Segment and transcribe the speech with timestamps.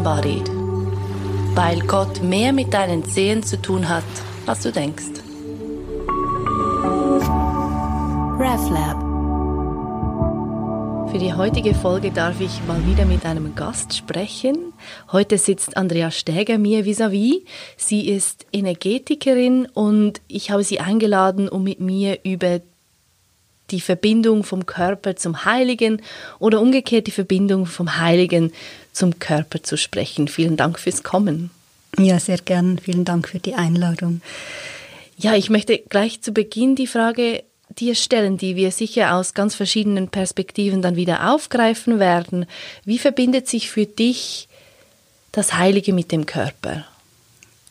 [0.00, 0.50] Embodied.
[1.54, 4.02] Weil Gott mehr mit deinen Zehen zu tun hat,
[4.46, 5.20] als du denkst.
[8.38, 8.98] RefLab.
[11.10, 14.72] Für die heutige Folge darf ich mal wieder mit einem Gast sprechen.
[15.12, 17.34] Heute sitzt Andrea Stäger mir vis-à-vis.
[17.34, 17.46] -vis.
[17.76, 22.60] Sie ist Energetikerin und ich habe sie eingeladen, um mit mir über
[23.70, 26.02] die Verbindung vom Körper zum Heiligen
[26.38, 28.52] oder umgekehrt die Verbindung vom Heiligen
[29.00, 30.28] zum Körper zu sprechen.
[30.28, 31.50] Vielen Dank fürs Kommen.
[31.98, 32.78] Ja, sehr gern.
[32.78, 34.20] Vielen Dank für die Einladung.
[35.16, 37.42] Ja, ich möchte gleich zu Beginn die Frage
[37.78, 42.46] dir stellen, die wir sicher aus ganz verschiedenen Perspektiven dann wieder aufgreifen werden.
[42.84, 44.48] Wie verbindet sich für dich
[45.32, 46.84] das Heilige mit dem Körper?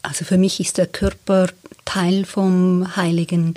[0.01, 1.47] Also für mich ist der Körper
[1.85, 3.55] Teil vom Heiligen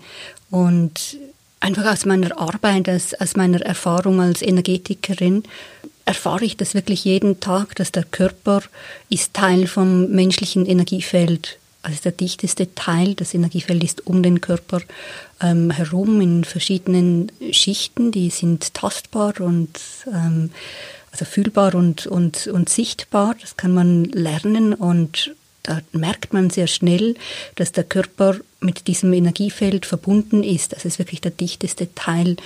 [0.50, 1.16] und
[1.60, 5.44] einfach aus meiner Arbeit, aus, aus meiner Erfahrung als Energetikerin,
[6.04, 8.62] erfahre ich das wirklich jeden Tag, dass der Körper
[9.08, 11.58] ist Teil vom menschlichen Energiefeld.
[11.82, 14.80] Also der dichteste Teil, das Energiefeld ist um den Körper
[15.40, 20.50] ähm, herum in verschiedenen Schichten, die sind tastbar und ähm,
[21.10, 23.34] also fühlbar und, und, und sichtbar.
[23.40, 27.14] Das kann man lernen und da merkt man sehr schnell,
[27.54, 30.72] dass der Körper mit diesem Energiefeld verbunden ist.
[30.72, 32.36] Das ist wirklich der dichteste Teil.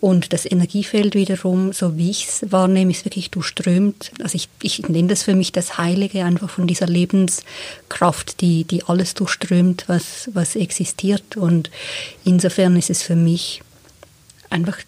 [0.00, 4.12] Und das Energiefeld wiederum, so wie ich es wahrnehme, ist wirklich durchströmt.
[4.22, 8.84] Also ich, ich nenne das für mich das Heilige, einfach von dieser Lebenskraft, die, die
[8.84, 11.36] alles durchströmt, was, was existiert.
[11.36, 11.70] Und
[12.24, 13.62] insofern ist es für mich
[14.50, 14.78] einfach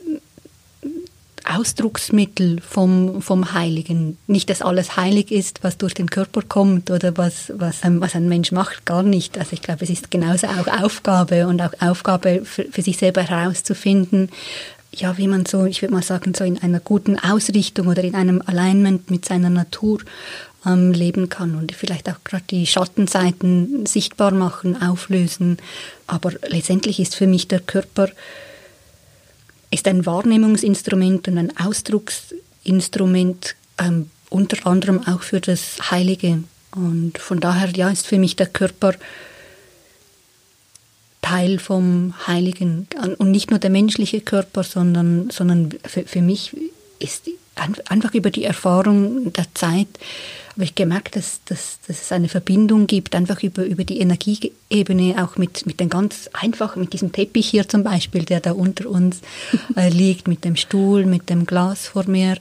[1.45, 4.19] Ausdrucksmittel vom, vom Heiligen.
[4.27, 8.28] Nicht, dass alles heilig ist, was durch den Körper kommt oder was, was, was ein
[8.28, 9.39] Mensch macht, gar nicht.
[9.39, 13.22] Also ich glaube, es ist genauso auch Aufgabe und auch Aufgabe für, für sich selber
[13.22, 14.31] herauszufinden,
[14.97, 18.15] ja, wie man so, ich würde mal sagen, so in einer guten Ausrichtung oder in
[18.15, 20.00] einem Alignment mit seiner Natur
[20.67, 25.59] ähm, leben kann und vielleicht auch gerade die Schattenseiten sichtbar machen, auflösen.
[26.06, 28.09] Aber letztendlich ist für mich der Körper
[29.75, 36.45] ist ein Wahrnehmungsinstrument und ein Ausdrucksinstrument, ähm, unter anderem auch für das Heilige.
[36.75, 38.95] Und von daher ja, ist für mich der Körper
[41.23, 42.87] Teil vom Heiligen.
[43.19, 46.56] Und nicht nur der menschliche Körper, sondern, sondern für, für mich
[46.99, 47.29] ist
[47.88, 49.88] einfach über die Erfahrung der Zeit
[50.54, 55.22] habe ich gemerkt, dass, dass, dass es eine Verbindung gibt, einfach über, über die Energieebene,
[55.22, 58.88] auch mit, mit den ganz einfach, mit diesem Teppich hier zum Beispiel, der da unter
[58.88, 59.20] uns
[59.76, 62.37] äh, liegt, mit dem Stuhl, mit dem Glas vor mir.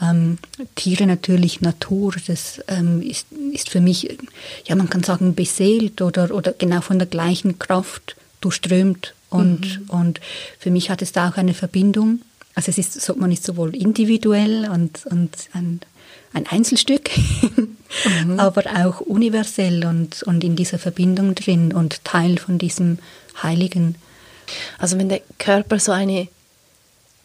[0.00, 0.38] Ähm,
[0.76, 4.16] Tiere natürlich, Natur, das ähm, ist, ist für mich,
[4.64, 9.14] ja, man kann sagen, beseelt oder, oder genau von der gleichen Kraft durchströmt.
[9.28, 9.90] Und, mhm.
[9.90, 10.20] und
[10.58, 12.20] für mich hat es da auch eine Verbindung.
[12.58, 15.80] Also es ist, man ist sowohl individuell und, und ein
[16.32, 18.38] ein Einzelstück, mhm.
[18.38, 22.98] aber auch universell und, und in dieser Verbindung drin und Teil von diesem
[23.42, 23.94] Heiligen.
[24.78, 26.28] Also wenn der Körper so eine,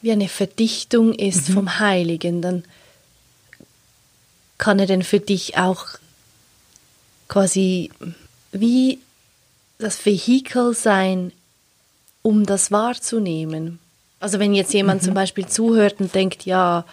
[0.02, 1.54] wie eine Verdichtung ist mhm.
[1.54, 2.64] vom Heiligen, dann
[4.58, 5.88] kann er denn für dich auch
[7.28, 7.90] quasi
[8.52, 9.00] wie
[9.80, 11.34] das Vehikel sein,
[12.22, 13.80] um das wahrzunehmen.
[14.24, 15.06] Also wenn jetzt jemand mhm.
[15.08, 16.86] zum Beispiel zuhört und denkt, ja,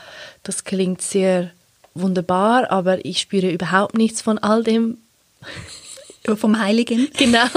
[0.42, 1.52] das klingt sehr
[1.94, 4.98] wunderbar, aber ich spüre überhaupt nichts von all dem.
[6.24, 7.08] Vom Heiligen?
[7.16, 7.46] Genau.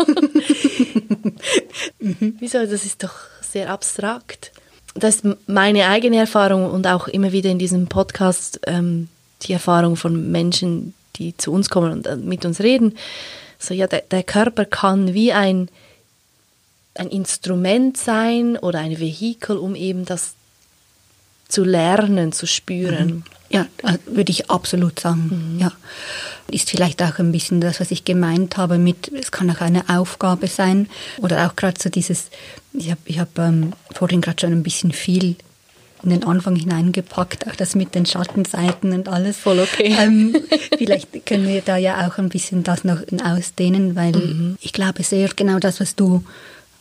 [1.99, 2.35] mhm.
[2.39, 2.59] Wieso?
[2.59, 4.51] Das ist doch sehr abstrakt.
[4.93, 9.09] Das ist meine eigene Erfahrung und auch immer wieder in diesem Podcast ähm,
[9.41, 12.95] die Erfahrung von Menschen, die zu uns kommen und äh, mit uns reden.
[13.57, 15.69] So, ja, der, der Körper kann wie ein,
[16.95, 20.35] ein Instrument sein oder ein Vehikel, um eben das
[21.47, 23.07] zu lernen, zu spüren.
[23.07, 23.23] Mhm.
[23.49, 23.67] Ja,
[24.07, 25.53] würde ich absolut sagen.
[25.53, 25.59] Mhm.
[25.59, 25.71] Ja.
[26.49, 29.87] Ist vielleicht auch ein bisschen das, was ich gemeint habe mit, es kann auch eine
[29.89, 30.89] Aufgabe sein
[31.19, 32.29] oder auch gerade so dieses,
[32.73, 35.35] ich habe ich hab, ähm, vorhin gerade schon ein bisschen viel
[36.03, 39.37] in den Anfang hineingepackt, auch das mit den Schattenseiten und alles.
[39.37, 39.95] Voll okay.
[39.99, 40.35] Ähm,
[40.77, 44.57] vielleicht können wir da ja auch ein bisschen das noch ausdehnen, weil mhm.
[44.61, 46.23] ich glaube sehr genau das, was du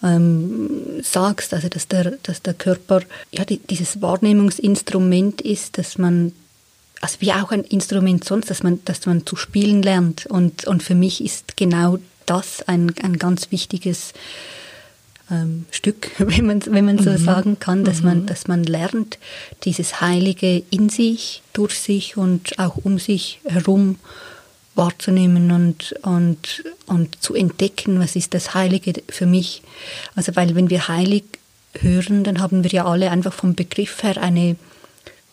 [0.02, 6.32] ähm, sagst, also dass der, dass der Körper ja die, dieses Wahrnehmungsinstrument ist, dass man
[7.02, 10.26] also wie auch ein Instrument sonst, dass man, dass man zu spielen lernt.
[10.26, 14.12] Und, und für mich ist genau das ein, ein ganz wichtiges
[15.31, 17.19] ähm, Stück, wenn man, wenn man so mhm.
[17.19, 18.06] sagen kann, dass, mhm.
[18.06, 19.19] man, dass man lernt,
[19.64, 23.99] dieses Heilige in sich, durch sich und auch um sich herum
[24.74, 29.62] wahrzunehmen und, und, und zu entdecken, was ist das Heilige für mich.
[30.14, 31.24] Also weil wenn wir heilig
[31.78, 34.56] hören, dann haben wir ja alle einfach vom Begriff her eine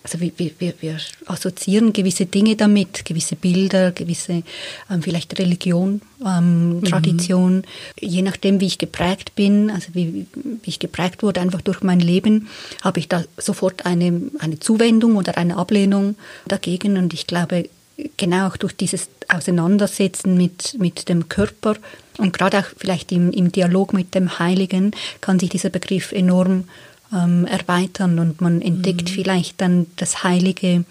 [0.02, 4.44] also wir, wir, wir assoziieren gewisse Dinge damit, gewisse Bilder, gewisse
[4.90, 6.84] ähm, vielleicht Religion, ähm, mhm.
[6.86, 7.64] Tradition, mhm.
[8.00, 12.00] je nachdem, wie ich geprägt bin, also wie, wie ich geprägt wurde, einfach durch mein
[12.00, 12.48] Leben,
[12.82, 16.16] habe ich da sofort eine, eine Zuwendung oder eine Ablehnung
[16.48, 16.98] dagegen.
[16.98, 17.70] Und ich glaube,
[18.18, 21.76] genau auch durch dieses Auseinandersetzen mit, mit dem Körper
[22.18, 24.92] und gerade auch vielleicht im, im Dialog mit dem Heiligen
[25.22, 26.66] kann sich dieser Begriff enorm
[27.14, 29.14] ähm, erweitern und man entdeckt mhm.
[29.14, 30.84] vielleicht dann das Heilige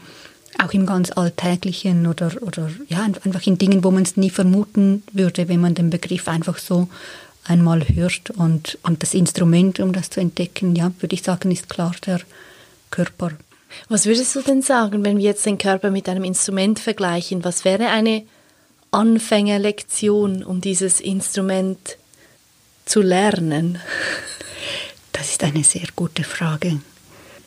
[0.59, 5.03] auch im ganz Alltäglichen oder, oder ja, einfach in Dingen, wo man es nie vermuten
[5.13, 6.89] würde, wenn man den Begriff einfach so
[7.45, 8.31] einmal hört.
[8.31, 12.21] Und, und das Instrument, um das zu entdecken, ja, würde ich sagen, ist klar der
[12.91, 13.33] Körper.
[13.89, 17.45] Was würdest du denn sagen, wenn wir jetzt den Körper mit einem Instrument vergleichen?
[17.45, 18.25] Was wäre eine
[18.91, 21.99] Anfängerlektion, um dieses Instrument
[22.85, 23.79] zu lernen?
[25.13, 26.81] Das ist eine sehr gute Frage.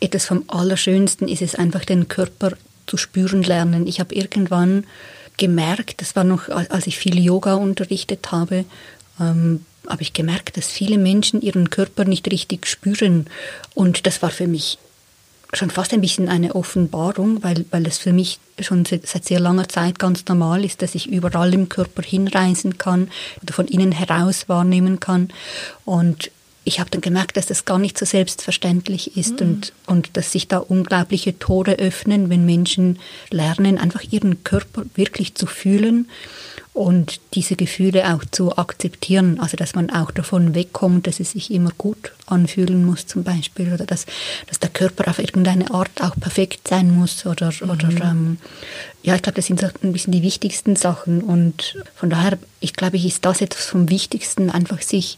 [0.01, 2.51] Etwas vom Allerschönsten ist es einfach, den Körper
[2.85, 3.87] zu spüren lernen.
[3.87, 4.85] Ich habe irgendwann
[5.37, 8.65] gemerkt, das war noch, als ich viel Yoga unterrichtet habe,
[9.21, 13.27] ähm, habe ich gemerkt, dass viele Menschen ihren Körper nicht richtig spüren.
[13.73, 14.77] Und das war für mich
[15.53, 19.67] schon fast ein bisschen eine Offenbarung, weil, weil es für mich schon seit sehr langer
[19.67, 23.09] Zeit ganz normal ist, dass ich überall im Körper hinreisen kann
[23.41, 25.29] oder von innen heraus wahrnehmen kann.
[25.83, 26.31] Und
[26.63, 29.47] ich habe dann gemerkt, dass das gar nicht so selbstverständlich ist mhm.
[29.47, 32.99] und, und dass sich da unglaubliche Tore öffnen, wenn Menschen
[33.29, 36.07] lernen, einfach ihren Körper wirklich zu fühlen
[36.73, 39.39] und diese Gefühle auch zu akzeptieren.
[39.39, 43.73] Also dass man auch davon wegkommt, dass es sich immer gut anfühlen muss zum Beispiel
[43.73, 44.05] oder dass,
[44.47, 47.69] dass der Körper auf irgendeine Art auch perfekt sein muss oder, mhm.
[47.69, 48.37] oder ähm,
[49.03, 52.73] ja, ich glaube, das sind so ein bisschen die wichtigsten Sachen und von daher, ich
[52.73, 55.17] glaube, ist das etwas vom Wichtigsten, einfach sich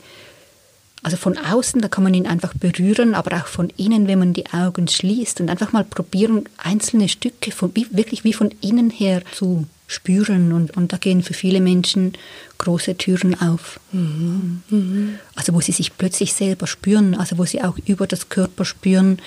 [1.03, 4.33] also von außen, da kann man ihn einfach berühren, aber auch von innen, wenn man
[4.33, 9.21] die Augen schließt und einfach mal probieren, einzelne Stücke von, wirklich wie von innen her
[9.33, 10.51] zu spüren.
[10.51, 12.13] Und, und da gehen für viele Menschen
[12.57, 13.79] große Türen auf.
[13.91, 14.63] Mhm.
[14.69, 15.19] Mhm.
[15.35, 19.19] Also wo sie sich plötzlich selber spüren, also wo sie auch über das Körper spüren,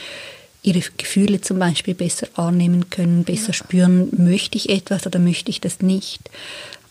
[0.63, 3.53] ihre Gefühle zum Beispiel besser wahrnehmen können, besser ja.
[3.55, 6.29] spüren, möchte ich etwas oder möchte ich das nicht.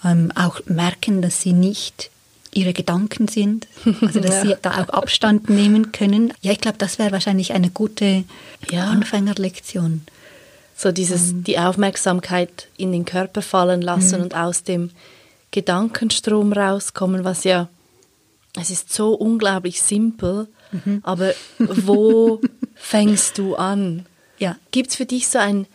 [0.04, 2.10] Ähm, auch merken, dass sie nicht
[2.54, 3.68] ihre Gedanken sind,
[4.02, 4.46] also dass ja.
[4.46, 6.34] sie da auch Abstand nehmen können.
[6.42, 8.24] Ja, ich glaube, das wäre wahrscheinlich eine gute
[8.72, 8.86] ja.
[8.86, 10.04] Anfängerlektion.
[10.76, 11.44] So dieses, ähm.
[11.44, 14.24] die Aufmerksamkeit in den Körper fallen lassen mhm.
[14.24, 14.92] und aus dem
[15.52, 17.70] Gedankenstrom rauskommen, was ja,
[18.60, 21.00] es ist so unglaublich simpel, mhm.
[21.04, 22.42] aber wo
[22.76, 24.06] fängst du an?
[24.38, 24.58] Ja.
[24.72, 25.68] Gibt es für dich so einen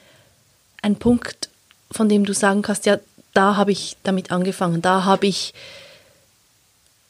[0.99, 1.49] Punkt,
[1.91, 2.99] von dem du sagen kannst, ja,
[3.32, 5.55] da habe ich damit angefangen, da habe ich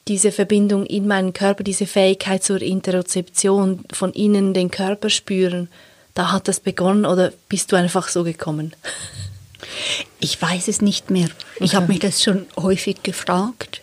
[0.08, 5.68] diese Verbindung in meinen Körper, diese Fähigkeit zur Interozeption, von innen den Körper spüren,
[6.20, 8.76] da hat das begonnen oder bist du einfach so gekommen?
[10.20, 11.30] Ich weiß es nicht mehr.
[11.56, 11.76] Ich okay.
[11.76, 13.80] habe mich das schon häufig gefragt.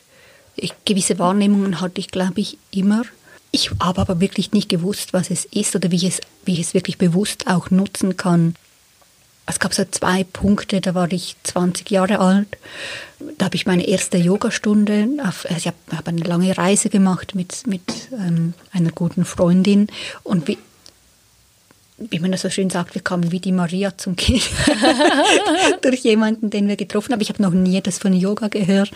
[0.56, 3.02] Ich, gewisse Wahrnehmungen hatte ich, glaube ich, immer.
[3.50, 6.60] Ich habe aber wirklich nicht gewusst, was es ist oder wie ich es, wie ich
[6.60, 8.54] es wirklich bewusst auch nutzen kann
[9.50, 12.58] es gab so zwei Punkte, da war ich 20 Jahre alt.
[13.38, 17.34] Da habe ich meine erste Yogastunde, auf, also ich habe hab eine lange Reise gemacht
[17.34, 19.88] mit, mit ähm, einer guten Freundin
[20.24, 20.58] und wie,
[21.98, 24.48] wie man das so schön sagt, wir kamen wie die Maria zum Kind
[25.82, 27.22] durch jemanden, den wir getroffen haben.
[27.22, 28.92] Ich habe noch nie das von Yoga gehört.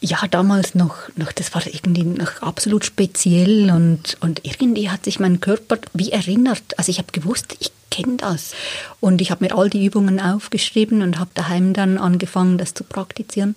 [0.00, 5.20] Ja, damals noch, noch das war irgendwie noch absolut speziell und, und irgendwie hat sich
[5.20, 6.78] mein Körper wie erinnert.
[6.78, 8.52] Also ich habe gewusst, ich kenne das.
[9.00, 12.82] Und ich habe mir all die Übungen aufgeschrieben und habe daheim dann angefangen, das zu
[12.82, 13.56] praktizieren.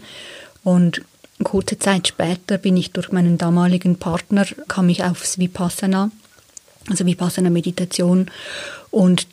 [0.63, 1.01] Und
[1.43, 6.11] kurze Zeit später bin ich durch meinen damaligen Partner, kam ich aufs Vipassana
[6.89, 8.31] also Vipassana-Meditation.
[8.91, 9.27] Und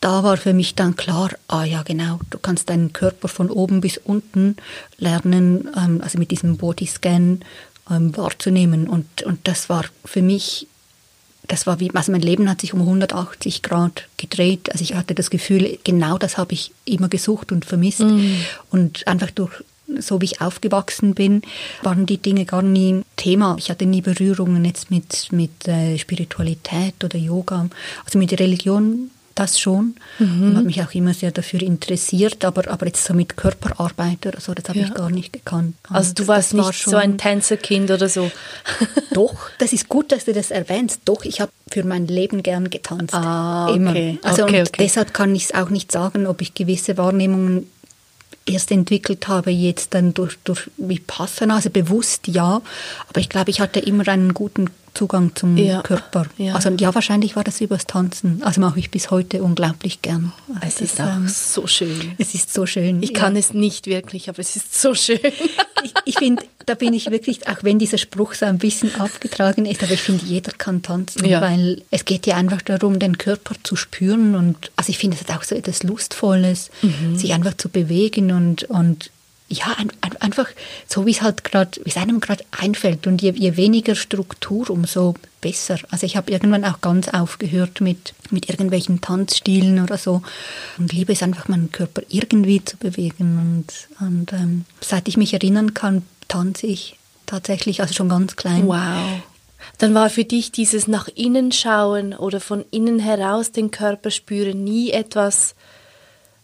[0.00, 3.80] da war für mich dann klar, ah ja genau, du kannst deinen Körper von oben
[3.80, 4.56] bis unten
[4.98, 7.40] lernen, ähm, also mit diesem Bodyscan
[7.90, 8.88] ähm, wahrzunehmen.
[8.88, 10.66] Und, und das war für mich,
[11.48, 14.70] das war wie, also mein Leben hat sich um 180 Grad gedreht.
[14.72, 18.00] Also ich hatte das Gefühl, genau das habe ich immer gesucht und vermisst.
[18.00, 18.44] Mhm.
[18.70, 19.64] Und einfach durch
[19.98, 21.42] so wie ich aufgewachsen bin,
[21.82, 23.56] waren die Dinge gar nie Thema.
[23.58, 27.68] Ich hatte nie Berührungen jetzt mit, mit äh, Spiritualität oder Yoga.
[28.04, 30.42] Also mit Religion das schon mhm.
[30.42, 34.40] und habe mich auch immer sehr dafür interessiert, aber, aber jetzt so mit Körperarbeit oder
[34.40, 34.86] so, das habe ja.
[34.86, 35.76] ich gar nicht gekannt.
[35.88, 38.30] Also du warst nicht war so ein Tänzerkind oder so?
[39.12, 41.02] Doch, das ist gut, dass du das erwähnst.
[41.04, 43.14] Doch, ich habe für mein Leben gern getanzt.
[43.14, 43.76] Ah, okay.
[43.76, 44.18] Immer.
[44.22, 44.84] Also okay, okay.
[44.84, 47.70] deshalb kann ich es auch nicht sagen, ob ich gewisse Wahrnehmungen
[48.46, 52.62] erst entwickelt habe, jetzt dann durch, durch Vipassana, also bewusst ja,
[53.08, 55.82] aber ich glaube, ich hatte immer einen guten Zugang zum ja.
[55.82, 56.26] Körper.
[56.38, 56.54] Ja.
[56.54, 58.42] Also ja, wahrscheinlich war das übers Tanzen.
[58.42, 60.32] Also mache ich bis heute unglaublich gern.
[60.60, 62.12] Also es ist auch ähm, so schön.
[62.18, 63.02] Es ist so schön.
[63.02, 63.18] Ich ja.
[63.18, 65.20] kann es nicht wirklich, aber es ist so schön.
[65.84, 69.66] ich, ich finde, da bin ich wirklich, auch wenn dieser Spruch so ein bisschen abgetragen
[69.66, 71.40] ist, aber ich finde, jeder kann tanzen, ja.
[71.40, 75.28] weil es geht ja einfach darum, den Körper zu spüren und also ich finde es
[75.28, 77.16] hat auch so etwas Lustvolles, mhm.
[77.16, 79.10] sich einfach zu bewegen und, und
[79.48, 80.48] ja, ein, ein, einfach
[80.88, 83.06] so, wie es halt gerade, wie es einem gerade einfällt.
[83.06, 85.78] Und je, je, weniger Struktur, umso besser.
[85.90, 90.22] Also ich habe irgendwann auch ganz aufgehört mit, mit irgendwelchen Tanzstilen oder so.
[90.78, 93.64] Und liebe es einfach, meinen Körper irgendwie zu bewegen.
[94.00, 98.66] Und, und ähm, seit ich mich erinnern kann, tanze ich tatsächlich, also schon ganz klein.
[98.66, 99.22] Wow.
[99.78, 104.64] Dann war für dich dieses nach innen schauen oder von innen heraus den Körper spüren
[104.64, 105.54] nie etwas,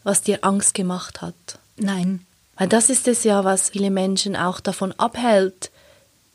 [0.05, 1.35] was dir Angst gemacht hat?
[1.77, 2.27] Nein.
[2.57, 5.71] Weil das ist es ja, was viele Menschen auch davon abhält,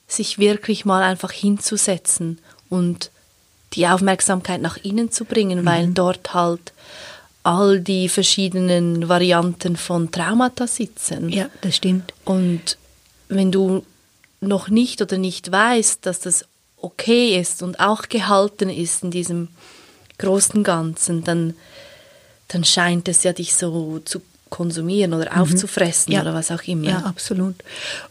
[0.07, 3.11] sich wirklich mal einfach hinzusetzen und
[3.73, 5.65] die Aufmerksamkeit nach innen zu bringen, mhm.
[5.65, 6.73] weil dort halt
[7.43, 11.29] all die verschiedenen Varianten von Traumata sitzen.
[11.29, 12.13] Ja, das stimmt.
[12.25, 12.77] Und
[13.29, 13.85] wenn du
[14.41, 16.45] noch nicht oder nicht weißt, dass das
[16.77, 19.49] okay ist und auch gehalten ist in diesem
[20.17, 21.53] großen Ganzen, dann,
[22.47, 25.41] dann scheint es ja dich so zu konsumieren oder mhm.
[25.41, 26.21] aufzufressen ja.
[26.21, 26.89] oder was auch immer.
[26.89, 27.55] Ja, absolut.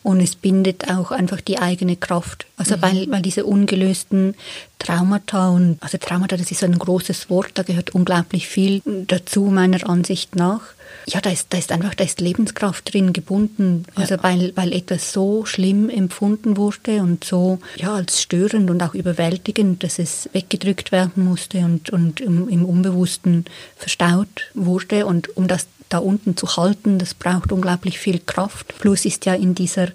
[0.03, 2.47] Und es bindet auch einfach die eigene Kraft.
[2.57, 2.83] Also mhm.
[2.83, 4.35] weil, weil diese ungelösten
[4.79, 9.89] Traumata und also Traumata, das ist ein großes Wort, da gehört unglaublich viel dazu meiner
[9.89, 10.61] Ansicht nach.
[11.09, 13.85] Ja, da ist, da ist einfach, da ist Lebenskraft drin gebunden.
[13.95, 14.23] Also ja.
[14.23, 19.85] weil, weil etwas so schlimm empfunden wurde und so ja, als störend und auch überwältigend,
[19.85, 23.45] dass es weggedrückt werden musste und, und im, im Unbewussten
[23.77, 25.07] verstaut wurde.
[25.07, 28.79] Und um das da unten zu halten, das braucht unglaublich viel Kraft.
[28.79, 29.89] Plus ist ja in dieser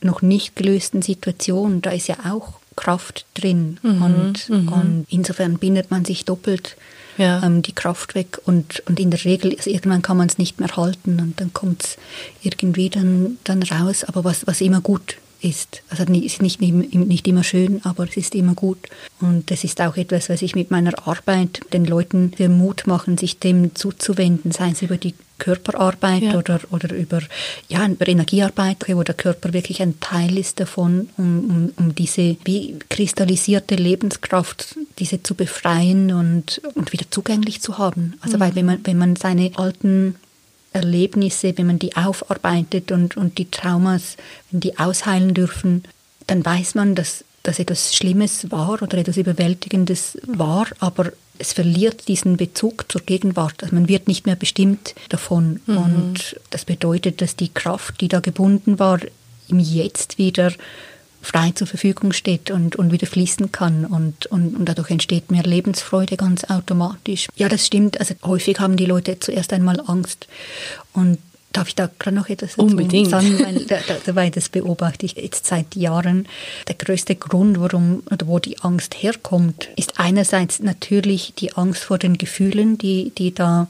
[0.00, 3.78] noch nicht gelösten Situation, da ist ja auch Kraft drin.
[3.82, 4.68] Mhm, und, mhm.
[4.68, 6.76] und, insofern bindet man sich doppelt
[7.18, 7.42] ja.
[7.42, 8.40] ähm, die Kraft weg.
[8.44, 11.52] Und, und in der Regel, also irgendwann kann man es nicht mehr halten und dann
[11.52, 11.96] kommt es
[12.42, 14.04] irgendwie dann, dann raus.
[14.04, 15.82] Aber was, was immer gut ist.
[15.88, 18.88] Also es ist nicht, nicht immer schön, aber es ist immer gut.
[19.20, 23.18] Und das ist auch etwas, was ich mit meiner Arbeit den Leuten den Mut machen,
[23.18, 26.38] sich dem zuzuwenden, sei es über die Körperarbeit ja.
[26.38, 27.20] oder, oder über,
[27.68, 32.36] ja, über Energiearbeit, wo der Körper wirklich ein Teil ist davon, um, um, um diese
[32.44, 38.14] wie kristallisierte Lebenskraft, diese zu befreien und, und wieder zugänglich zu haben.
[38.20, 38.40] Also mhm.
[38.40, 40.14] weil wenn man, wenn man seine alten
[40.72, 44.16] Erlebnisse, wenn man die aufarbeitet und, und die Traumas,
[44.50, 45.84] wenn die ausheilen dürfen,
[46.26, 52.08] dann weiß man, dass, dass etwas Schlimmes war oder etwas Überwältigendes war, aber es verliert
[52.08, 53.62] diesen Bezug zur Gegenwart.
[53.62, 55.60] Also man wird nicht mehr bestimmt davon.
[55.66, 55.76] Mhm.
[55.76, 59.00] Und das bedeutet, dass die Kraft, die da gebunden war,
[59.48, 60.52] im Jetzt wieder
[61.22, 65.44] frei zur Verfügung steht und, und wieder fließen kann und, und, und dadurch entsteht mehr
[65.44, 67.28] Lebensfreude ganz automatisch.
[67.36, 68.00] Ja, das stimmt.
[68.00, 70.26] Also häufig haben die Leute zuerst einmal Angst
[70.92, 71.18] und
[71.52, 73.10] Darf ich da gerade noch etwas dazu Unbedingt.
[73.10, 73.38] sagen?
[73.44, 76.26] Weil, da, da, weil das beobachte ich jetzt seit Jahren.
[76.68, 81.98] Der größte Grund, warum oder wo die Angst herkommt, ist einerseits natürlich die Angst vor
[81.98, 83.68] den Gefühlen, die, die da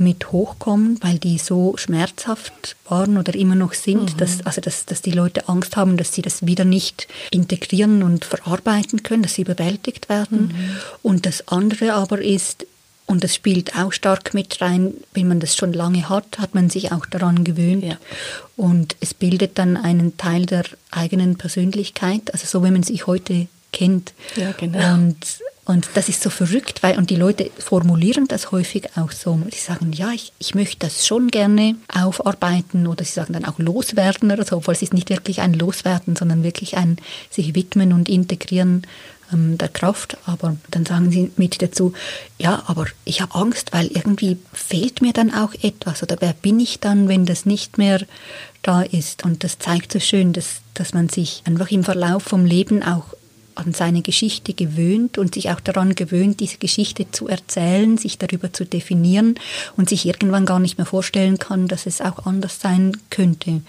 [0.00, 4.16] mit hochkommen, weil die so schmerzhaft waren oder immer noch sind, mhm.
[4.16, 8.24] dass, also dass, dass die Leute Angst haben, dass sie das wieder nicht integrieren und
[8.24, 10.48] verarbeiten können, dass sie überwältigt werden.
[10.48, 10.76] Mhm.
[11.02, 12.66] Und das andere aber ist,
[13.06, 16.70] und das spielt auch stark mit rein, wenn man das schon lange hat, hat man
[16.70, 17.82] sich auch daran gewöhnt.
[17.82, 17.98] Ja.
[18.56, 23.48] Und es bildet dann einen Teil der eigenen Persönlichkeit, also so wie man sich heute
[23.72, 24.12] kennt.
[24.36, 24.94] Ja, genau.
[24.94, 25.16] Und
[25.70, 29.40] und das ist so verrückt, weil, und die Leute formulieren das häufig auch so.
[29.52, 33.60] Sie sagen, ja, ich, ich möchte das schon gerne aufarbeiten oder sie sagen dann auch
[33.60, 36.96] loswerden oder so, obwohl es ist nicht wirklich ein Loswerden, sondern wirklich ein
[37.30, 38.82] sich widmen und integrieren
[39.32, 40.16] ähm, der Kraft.
[40.26, 41.92] Aber dann sagen sie mit dazu,
[42.36, 46.58] ja, aber ich habe Angst, weil irgendwie fehlt mir dann auch etwas oder wer bin
[46.58, 48.00] ich dann, wenn das nicht mehr
[48.62, 49.24] da ist.
[49.24, 53.04] Und das zeigt so schön, dass, dass man sich einfach im Verlauf vom Leben auch
[53.54, 58.52] an seine Geschichte gewöhnt und sich auch daran gewöhnt, diese Geschichte zu erzählen, sich darüber
[58.52, 59.34] zu definieren
[59.76, 63.50] und sich irgendwann gar nicht mehr vorstellen kann, dass es auch anders sein könnte.
[63.50, 63.64] Mhm.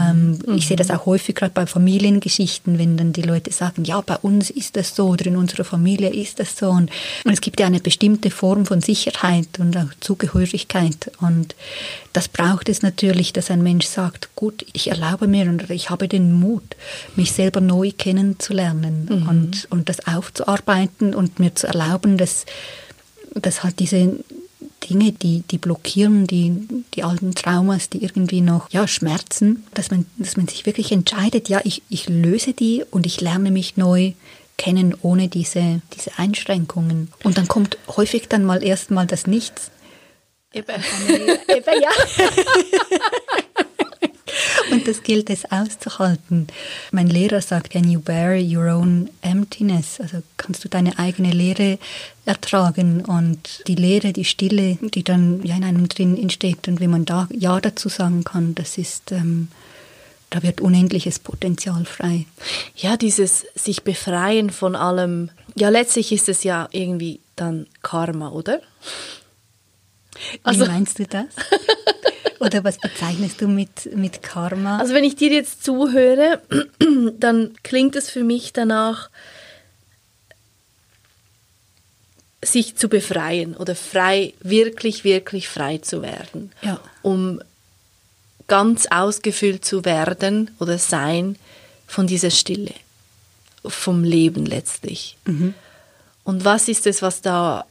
[0.00, 0.54] Ähm, mhm.
[0.56, 4.16] Ich sehe das auch häufig gerade bei Familiengeschichten, wenn dann die Leute sagen, ja, bei
[4.16, 6.70] uns ist das so oder in unserer Familie ist das so.
[6.70, 6.90] Und,
[7.24, 11.10] und es gibt ja eine bestimmte Form von Sicherheit und auch Zugehörigkeit.
[11.20, 11.54] Und
[12.12, 16.08] das braucht es natürlich, dass ein Mensch sagt, gut, ich erlaube mir und ich habe
[16.08, 16.76] den Mut,
[17.16, 19.28] mich selber neu kennenzulernen mhm.
[19.28, 22.46] und, und das aufzuarbeiten und mir zu erlauben, dass,
[23.34, 24.18] dass halt diese
[24.88, 30.06] Dinge, die, die blockieren, die, die alten Traumas, die irgendwie noch ja, schmerzen, dass man,
[30.16, 34.12] dass man sich wirklich entscheidet, ja, ich, ich löse die und ich lerne mich neu
[34.58, 37.12] kennen ohne diese, diese Einschränkungen.
[37.24, 39.70] Und dann kommt häufig dann mal erstmal das Nichts.
[40.52, 40.82] Eben.
[41.48, 41.90] Eben, ja.
[44.70, 46.46] Und das gilt es auszuhalten.
[46.90, 50.00] Mein Lehrer sagt, can you bear your own emptiness?
[50.00, 51.78] Also kannst du deine eigene Leere
[52.24, 56.90] ertragen und die Leere, die Stille, die dann ja in einem drin entsteht und wenn
[56.90, 59.48] man da Ja dazu sagen kann, das ist, ähm,
[60.30, 62.26] da wird unendliches Potenzial frei.
[62.76, 68.60] Ja, dieses sich befreien von allem, ja letztlich ist es ja irgendwie dann Karma, oder?
[70.44, 71.26] Also, Wie meinst du das?
[72.40, 74.78] Oder was bezeichnest du mit, mit Karma?
[74.78, 76.40] Also wenn ich dir jetzt zuhöre,
[77.18, 79.10] dann klingt es für mich danach,
[82.44, 86.50] sich zu befreien oder frei, wirklich, wirklich frei zu werden.
[86.62, 86.80] Ja.
[87.02, 87.40] Um
[88.48, 91.36] ganz ausgefüllt zu werden oder sein
[91.86, 92.74] von dieser Stille,
[93.64, 95.16] vom Leben letztlich.
[95.24, 95.54] Mhm.
[96.24, 97.64] Und was ist es, was da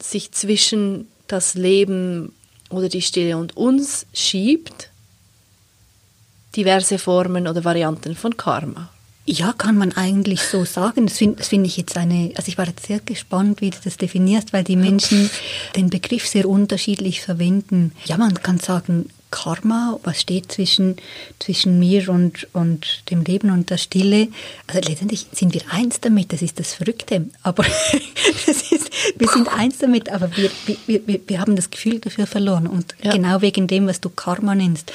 [0.00, 2.32] sich zwischen das Leben
[2.70, 4.90] oder die Stille und uns schiebt
[6.56, 8.90] diverse Formen oder Varianten von Karma.
[9.30, 11.06] Ja, kann man eigentlich so sagen.
[11.06, 13.98] Das finde find ich jetzt eine, also ich war jetzt sehr gespannt, wie du das
[13.98, 15.28] definierst, weil die Menschen
[15.76, 17.92] den Begriff sehr unterschiedlich verwenden.
[18.06, 20.96] Ja, man kann sagen, Karma, was steht zwischen,
[21.38, 24.28] zwischen mir und, und dem Leben und der Stille.
[24.66, 27.26] Also letztendlich sind wir eins damit, das ist das Verrückte.
[27.42, 27.64] Aber
[28.46, 30.50] das ist, wir sind eins damit, aber wir,
[30.86, 32.66] wir, wir, wir haben das Gefühl dafür verloren.
[32.66, 33.12] Und ja.
[33.12, 34.92] genau wegen dem, was du Karma nennst.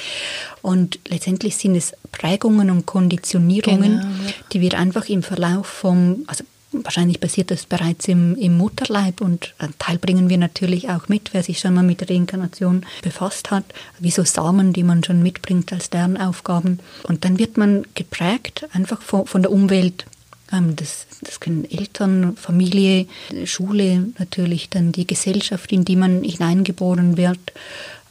[0.62, 4.32] Und letztendlich sind es Prägungen und Konditionierungen, genau, ja.
[4.52, 6.44] die wir einfach im Verlauf vom, also
[6.82, 11.32] wahrscheinlich passiert das bereits im, im Mutterleib und einen Teil bringen wir natürlich auch mit,
[11.32, 13.64] wer sich schon mal mit der Reinkarnation befasst hat,
[13.98, 16.80] wie so Samen, die man schon mitbringt als Lernaufgaben.
[17.04, 20.06] Und dann wird man geprägt einfach von, von der Umwelt.
[20.52, 23.06] Ähm, das, das können Eltern, Familie,
[23.44, 27.52] Schule natürlich, dann die Gesellschaft, in die man hineingeboren wird,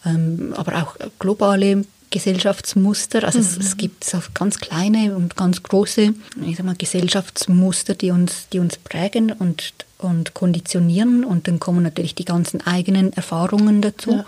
[0.05, 3.23] ähm, aber auch globale Gesellschaftsmuster.
[3.23, 3.45] Also mhm.
[3.45, 6.13] es, es, gibt so ganz kleine und ganz große
[6.45, 11.25] ich sag mal, Gesellschaftsmuster, die uns, die uns prägen und, und konditionieren.
[11.25, 14.11] Und dann kommen natürlich die ganzen eigenen Erfahrungen dazu.
[14.11, 14.25] Ja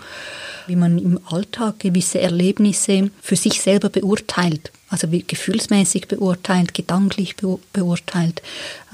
[0.68, 7.36] wie man im Alltag gewisse Erlebnisse für sich selber beurteilt, also wie gefühlsmäßig beurteilt, gedanklich
[7.72, 8.42] beurteilt.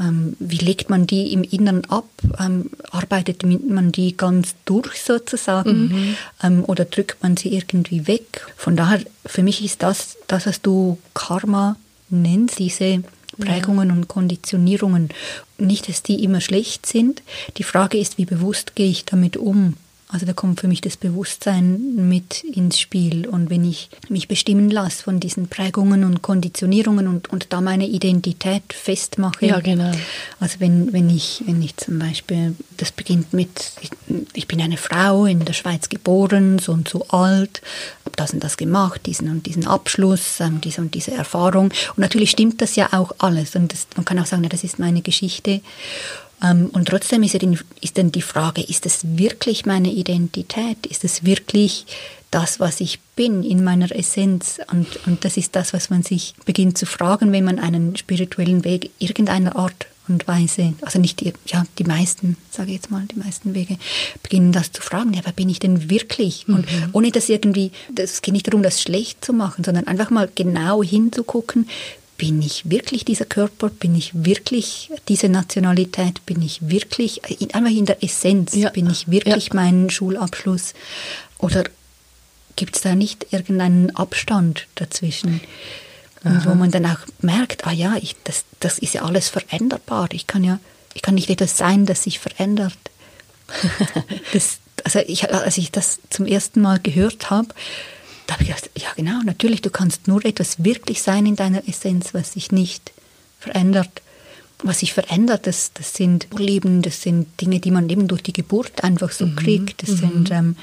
[0.00, 2.08] Ähm, wie legt man die im Inneren ab?
[2.38, 6.16] Ähm, arbeitet man die ganz durch sozusagen mhm.
[6.42, 8.46] ähm, oder drückt man sie irgendwie weg?
[8.56, 11.76] Von daher, für mich ist das, das was du Karma
[12.08, 13.02] nennst, diese
[13.38, 13.94] Prägungen ja.
[13.94, 15.10] und Konditionierungen.
[15.58, 17.22] Nicht, dass die immer schlecht sind.
[17.56, 19.76] Die Frage ist, wie bewusst gehe ich damit um?
[20.12, 23.26] Also da kommt für mich das Bewusstsein mit ins Spiel.
[23.26, 27.86] Und wenn ich mich bestimmen lasse von diesen Prägungen und Konditionierungen und, und da meine
[27.86, 29.46] Identität festmache.
[29.46, 29.90] Ja, genau.
[30.38, 33.90] Also wenn, wenn, ich, wenn ich zum Beispiel, das beginnt mit, ich,
[34.34, 37.62] ich bin eine Frau in der Schweiz geboren, so und so alt,
[38.04, 41.66] habe das und das gemacht, diesen und diesen Abschluss, ähm, diese und diese Erfahrung.
[41.66, 43.56] Und natürlich stimmt das ja auch alles.
[43.56, 45.62] Und das, man kann auch sagen, ja, das ist meine Geschichte.
[46.42, 47.34] Ähm, und trotzdem ist,
[47.80, 50.86] ist dann die Frage, ist es wirklich meine Identität?
[50.86, 51.86] Ist es wirklich
[52.30, 54.60] das, was ich bin in meiner Essenz?
[54.70, 58.64] Und, und das ist das, was man sich beginnt zu fragen, wenn man einen spirituellen
[58.64, 63.04] Weg irgendeiner Art und Weise, also nicht die, ja, die meisten, sage ich jetzt mal,
[63.06, 63.78] die meisten Wege,
[64.22, 66.48] beginnen das zu fragen, ja, wer bin ich denn wirklich?
[66.48, 66.88] Und mhm.
[66.92, 70.82] ohne das irgendwie, es geht nicht darum, das schlecht zu machen, sondern einfach mal genau
[70.82, 71.68] hinzugucken,
[72.22, 77.20] bin ich wirklich dieser Körper, bin ich wirklich diese Nationalität, bin ich wirklich,
[77.52, 78.70] einfach in der Essenz, ja.
[78.70, 79.54] bin ich wirklich ja.
[79.54, 80.74] mein Schulabschluss
[81.38, 81.64] oder
[82.54, 85.40] gibt es da nicht irgendeinen Abstand dazwischen?
[86.22, 90.06] Und wo man dann auch merkt, ah ja, ich, das, das ist ja alles veränderbar.
[90.12, 90.60] Ich kann ja,
[90.94, 92.78] ich kann nicht etwas sein, das sich verändert.
[94.32, 97.48] das, also ich, als ich das zum ersten Mal gehört habe,
[98.26, 101.66] da habe ich gedacht, ja genau, natürlich, du kannst nur etwas wirklich sein in deiner
[101.68, 102.92] Essenz, was sich nicht
[103.38, 104.02] verändert.
[104.64, 108.32] Was sich verändert, das, das sind Leben, das sind Dinge, die man eben durch die
[108.32, 109.36] Geburt einfach so mhm.
[109.36, 109.82] kriegt.
[109.82, 109.96] Das mhm.
[109.96, 110.56] sind ähm,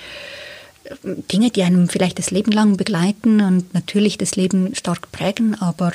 [1.03, 5.91] Dinge, die einem vielleicht das Leben lang begleiten und natürlich das Leben stark prägen, aber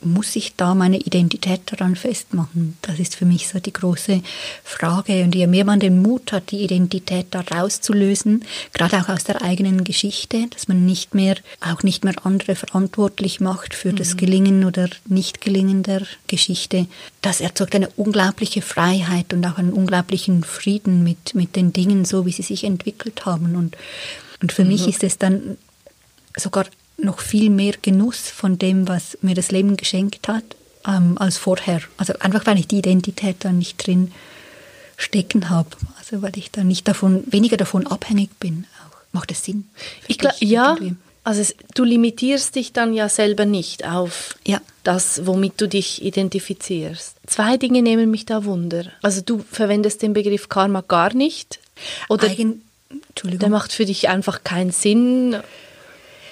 [0.00, 2.76] muss ich da meine Identität daran festmachen?
[2.82, 4.22] Das ist für mich so die große
[4.64, 5.24] Frage.
[5.24, 9.42] Und je mehr man den Mut hat, die Identität da rauszulösen, gerade auch aus der
[9.42, 13.96] eigenen Geschichte, dass man nicht mehr, auch nicht mehr andere verantwortlich macht für mhm.
[13.96, 16.86] das Gelingen oder Nicht-Gelingen der Geschichte,
[17.22, 22.26] das erzeugt eine unglaubliche Freiheit und auch einen unglaublichen Frieden mit, mit den Dingen, so
[22.26, 23.56] wie sie sich entwickelt haben.
[23.56, 23.76] Und
[24.40, 24.70] Und für mhm.
[24.70, 25.58] mich ist es dann
[26.36, 26.66] sogar
[26.98, 30.44] noch viel mehr Genuss von dem, was mir das Leben geschenkt hat,
[30.86, 31.80] ähm, als vorher.
[31.96, 34.12] Also einfach, weil ich die Identität da nicht drin
[34.96, 35.70] stecken habe.
[35.98, 38.66] Also weil ich da nicht davon, weniger davon abhängig bin.
[38.84, 38.96] Auch.
[39.12, 39.68] Macht das Sinn?
[40.08, 40.74] Ich glaube, ja.
[40.74, 40.96] Irgendwie?
[41.24, 44.62] Also es, du limitierst dich dann ja selber nicht auf ja.
[44.82, 47.16] das, womit du dich identifizierst.
[47.26, 48.86] Zwei Dinge nehmen mich da Wunder.
[49.02, 51.60] Also du verwendest den Begriff Karma gar nicht.
[52.08, 52.62] Oder Eigen,
[53.22, 55.36] der macht für dich einfach keinen Sinn.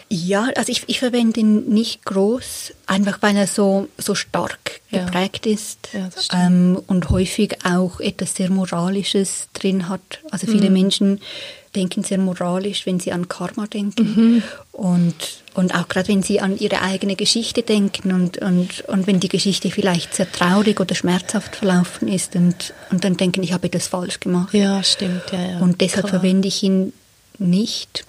[0.09, 5.47] Ja, also ich, ich verwende ihn nicht groß, einfach weil er so, so stark geprägt
[5.47, 5.53] ja.
[5.53, 10.21] ist ja, ähm, und häufig auch etwas sehr Moralisches drin hat.
[10.31, 10.73] Also viele mhm.
[10.73, 11.21] Menschen
[11.75, 14.43] denken sehr moralisch, wenn sie an Karma denken mhm.
[14.73, 19.19] und, und auch gerade wenn sie an ihre eigene Geschichte denken und, und, und wenn
[19.19, 23.67] die Geschichte vielleicht sehr traurig oder schmerzhaft verlaufen ist und, und dann denken, ich habe
[23.67, 24.55] etwas falsch gemacht.
[24.55, 25.25] Ja, stimmt.
[25.33, 25.59] Ja, ja.
[25.59, 26.21] Und deshalb Klar.
[26.21, 26.93] verwende ich ihn
[27.39, 28.05] nicht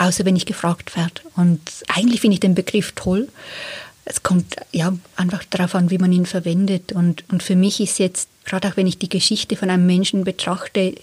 [0.00, 1.20] außer wenn ich gefragt werde.
[1.36, 3.28] Und eigentlich finde ich den Begriff toll.
[4.06, 6.92] Es kommt ja einfach darauf an, wie man ihn verwendet.
[6.92, 10.24] Und, und für mich ist jetzt, gerade auch wenn ich die Geschichte von einem Menschen
[10.24, 10.94] betrachte,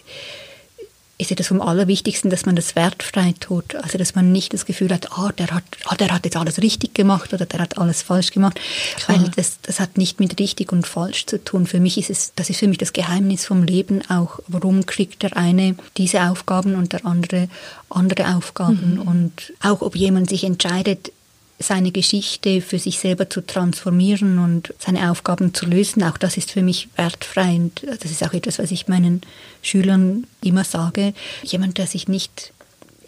[1.19, 3.75] ist ja das vom Allerwichtigsten, dass man das wertfrei tut.
[3.75, 6.61] Also, dass man nicht das Gefühl hat, ah, der hat, ah, der hat jetzt alles
[6.61, 8.59] richtig gemacht oder der hat alles falsch gemacht.
[8.97, 9.17] Klar.
[9.19, 11.65] Weil das, das hat nicht mit richtig und falsch zu tun.
[11.65, 14.39] Für mich ist es, das ist für mich das Geheimnis vom Leben auch.
[14.47, 17.49] Warum kriegt der eine diese Aufgaben und der andere
[17.89, 18.95] andere Aufgaben?
[18.95, 19.01] Mhm.
[19.01, 21.11] Und auch ob jemand sich entscheidet,
[21.59, 26.51] seine Geschichte für sich selber zu transformieren und seine Aufgaben zu lösen, auch das ist
[26.51, 27.55] für mich wertfrei.
[27.55, 29.21] Und das ist auch etwas, was ich meinen
[29.61, 31.13] Schülern immer sage.
[31.43, 32.53] Jemand, der sich nicht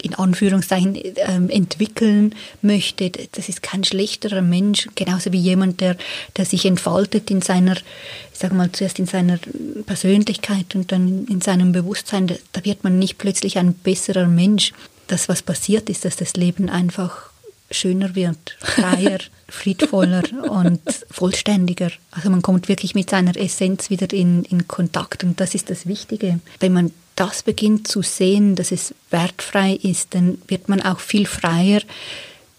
[0.02, 5.96] in Anführungszeichen ähm, entwickeln möchte, das ist kein schlechterer Mensch, genauso wie jemand, der,
[6.36, 9.38] der sich entfaltet in seiner, ich sage mal, zuerst in seiner
[9.86, 14.72] Persönlichkeit und dann in seinem Bewusstsein, da, da wird man nicht plötzlich ein besserer Mensch.
[15.06, 17.29] Das, was passiert ist, dass das Leben einfach
[17.70, 20.80] schöner wird, freier, friedvoller und
[21.10, 21.90] vollständiger.
[22.10, 25.86] Also man kommt wirklich mit seiner Essenz wieder in, in Kontakt und das ist das
[25.86, 26.40] Wichtige.
[26.58, 31.26] Wenn man das beginnt zu sehen, dass es wertfrei ist, dann wird man auch viel
[31.26, 31.82] freier,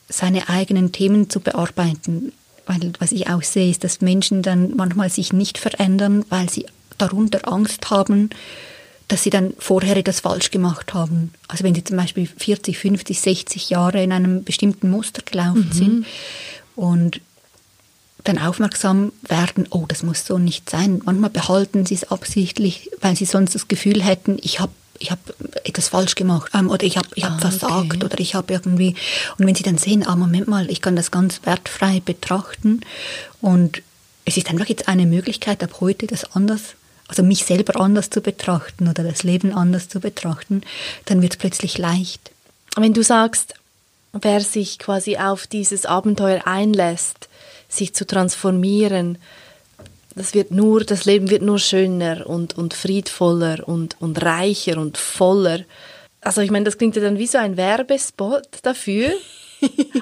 [0.07, 2.31] seine eigenen Themen zu bearbeiten.
[2.67, 6.67] Weil was ich auch sehe, ist, dass Menschen dann manchmal sich nicht verändern, weil sie
[6.97, 8.29] darunter Angst haben,
[9.11, 11.33] dass sie dann vorher etwas falsch gemacht haben.
[11.49, 15.73] Also wenn sie zum Beispiel 40, 50, 60 Jahre in einem bestimmten Muster gelaufen mhm.
[15.73, 16.05] sind
[16.77, 17.19] und
[18.23, 21.01] dann aufmerksam werden, oh, das muss so nicht sein.
[21.03, 25.21] Manchmal behalten sie es absichtlich, weil sie sonst das Gefühl hätten, ich habe ich habe
[25.63, 28.05] etwas falsch gemacht ähm, oder ich habe ich hab ah, versagt okay.
[28.05, 28.95] oder ich habe irgendwie
[29.39, 32.81] und wenn sie dann sehen, ah Moment mal, ich kann das ganz wertfrei betrachten
[33.41, 33.81] und
[34.25, 36.75] es ist einfach jetzt eine Möglichkeit, ab heute das anders
[37.11, 40.61] also mich selber anders zu betrachten oder das Leben anders zu betrachten,
[41.03, 42.31] dann wird es plötzlich leicht.
[42.77, 43.53] Wenn du sagst,
[44.13, 47.27] wer sich quasi auf dieses Abenteuer einlässt,
[47.67, 49.17] sich zu transformieren,
[50.15, 54.97] das wird nur, das Leben wird nur schöner und, und friedvoller und, und reicher und
[54.97, 55.65] voller.
[56.21, 59.11] Also ich meine, das klingt ja dann wie so ein Werbespot dafür.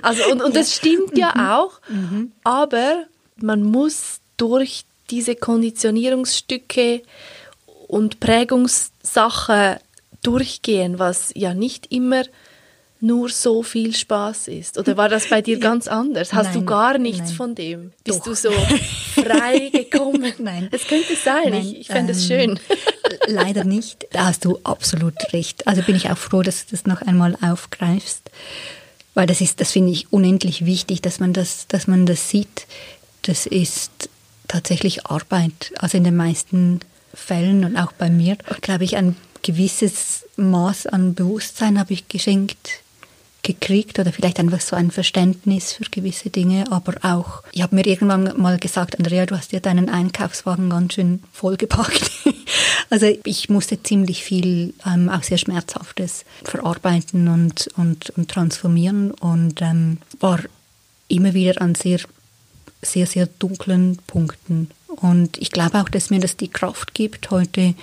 [0.03, 1.41] Also und, und das stimmt ja mhm.
[1.41, 2.31] auch, mhm.
[2.43, 7.01] aber man muss durch diese Konditionierungsstücke
[7.87, 9.77] und Prägungssachen
[10.21, 12.23] durchgehen, was ja nicht immer
[13.01, 14.77] nur so viel Spaß ist?
[14.77, 16.33] Oder war das bei dir ganz anders?
[16.33, 17.35] Hast nein, du gar nichts nein.
[17.35, 17.91] von dem?
[18.03, 18.25] Bist Doch.
[18.25, 20.33] du so frei gekommen?
[20.39, 20.69] Nein.
[20.71, 22.59] Es könnte sein, nein, ich, ich fände es ähm, schön.
[23.27, 24.07] leider nicht.
[24.11, 25.67] Da hast du absolut recht.
[25.67, 28.29] Also bin ich auch froh, dass du das noch einmal aufgreifst.
[29.13, 32.67] Weil das ist, das finde ich unendlich wichtig, dass man das, dass man das sieht.
[33.23, 34.09] Das ist
[34.49, 35.71] tatsächlich Arbeit.
[35.79, 36.81] Also in den meisten
[37.13, 42.81] Fällen und auch bei mir, glaube ich, ein gewisses Maß an Bewusstsein habe ich geschenkt
[43.41, 47.85] gekriegt oder vielleicht einfach so ein Verständnis für gewisse Dinge, aber auch, ich habe mir
[47.85, 52.11] irgendwann mal gesagt, Andrea, du hast ja deinen Einkaufswagen ganz schön vollgepackt.
[52.89, 59.61] also ich musste ziemlich viel, ähm, auch sehr Schmerzhaftes verarbeiten und, und, und transformieren und
[59.61, 60.39] ähm, war
[61.07, 61.99] immer wieder an sehr
[62.81, 64.69] sehr, sehr dunklen Punkten.
[64.87, 67.75] Und ich glaube auch, dass mir das die Kraft gibt, heute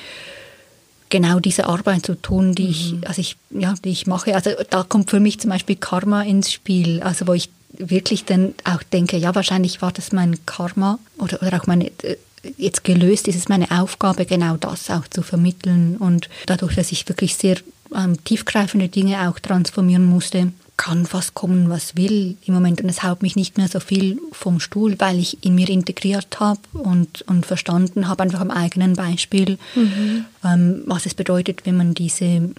[1.09, 2.71] genau diese Arbeit zu tun, die mhm.
[2.71, 4.35] ich, also ich, ja, die ich mache.
[4.35, 8.55] Also da kommt für mich zum Beispiel Karma ins Spiel, also wo ich wirklich dann
[8.65, 12.17] auch denke, ja, wahrscheinlich war das mein Karma oder, oder auch meine, äh,
[12.57, 15.97] jetzt gelöst ist es meine Aufgabe, genau das auch zu vermitteln.
[15.97, 17.57] Und dadurch, dass ich wirklich sehr
[17.95, 22.81] ähm, tiefgreifende Dinge auch transformieren musste, kann fast kommen, was will im Moment.
[22.81, 26.39] Und es haut mich nicht mehr so viel vom Stuhl, weil ich in mir integriert
[26.39, 30.27] habe und, und verstanden habe, einfach am eigenen Beispiel, mhm.
[30.45, 32.51] ähm, was es bedeutet, wenn man diese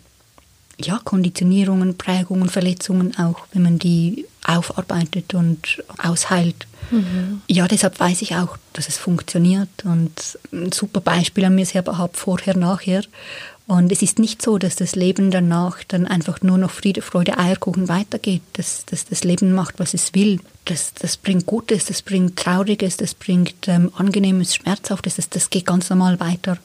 [0.80, 6.68] ja, Konditionierungen, Prägungen, Verletzungen auch, wenn man die aufarbeitet und ausheilt.
[6.92, 7.42] Mhm.
[7.48, 11.98] Ja, deshalb weiß ich auch, dass es funktioniert und ein super Beispiel an mir selber
[11.98, 13.04] habe, vorher, nachher.
[13.68, 17.38] Und es ist nicht so, dass das Leben danach dann einfach nur noch Friede, Freude,
[17.38, 20.40] Eierkuchen weitergeht, dass, dass das Leben macht, was es will.
[20.64, 25.66] Das, das bringt Gutes, das bringt Trauriges, das bringt ähm, Angenehmes, Schmerzhaftes, das, das geht
[25.66, 26.58] ganz normal weiter.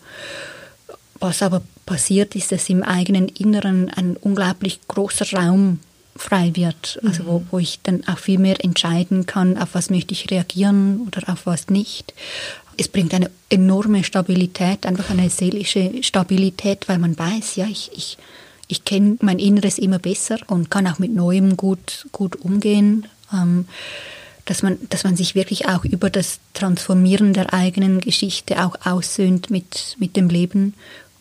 [1.19, 5.81] Was aber passiert, ist, dass im eigenen Inneren ein unglaublich großer Raum
[6.15, 10.12] frei wird, also wo, wo ich dann auch viel mehr entscheiden kann, auf was möchte
[10.12, 12.15] ich reagieren oder auf was nicht.
[12.77, 18.19] Es bringt eine enorme Stabilität, einfach eine seelische Stabilität, weil man weiß, ja, ich, ich,
[18.69, 23.07] ich kenne mein Inneres immer besser und kann auch mit Neuem gut, gut umgehen.
[23.33, 23.67] Ähm,
[24.45, 29.51] dass man, dass man sich wirklich auch über das Transformieren der eigenen Geschichte auch aussöhnt
[29.51, 30.75] mit, mit dem Leben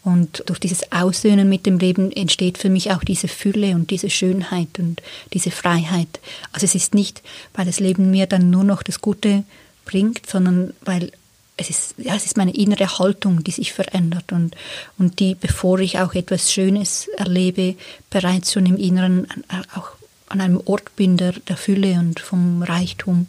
[0.04, 4.10] und durch dieses Aussöhnen mit dem Leben entsteht für mich auch diese Fülle und diese
[4.10, 5.02] Schönheit und
[5.34, 6.20] diese Freiheit.
[6.52, 7.22] Also es ist nicht,
[7.54, 9.44] weil das Leben mir dann nur noch das Gute
[9.86, 11.12] bringt, sondern weil
[11.58, 14.56] es ist, ja, es ist meine innere Haltung, die sich verändert und,
[14.98, 17.76] und die, bevor ich auch etwas Schönes erlebe,
[18.10, 19.28] bereits schon im Inneren
[19.76, 19.92] auch
[20.30, 23.28] an einem Ort bin der, der Fülle und vom Reichtum.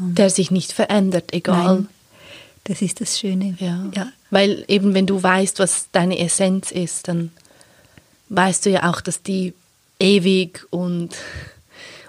[0.00, 1.74] Der sich nicht verändert, egal.
[1.74, 1.88] Nein,
[2.64, 3.56] das ist das Schöne.
[3.58, 3.84] Ja.
[3.94, 4.08] ja.
[4.30, 7.32] Weil eben, wenn du weißt, was deine Essenz ist, dann
[8.28, 9.54] weißt du ja auch, dass die
[9.98, 11.16] ewig und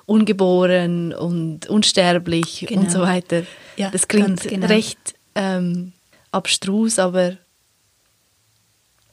[0.10, 2.82] ungeboren und unsterblich genau.
[2.82, 3.44] und so weiter.
[3.78, 4.68] Ja, das klingt genau.
[4.68, 4.98] recht
[5.36, 5.94] ähm,
[6.32, 7.38] abstrus, aber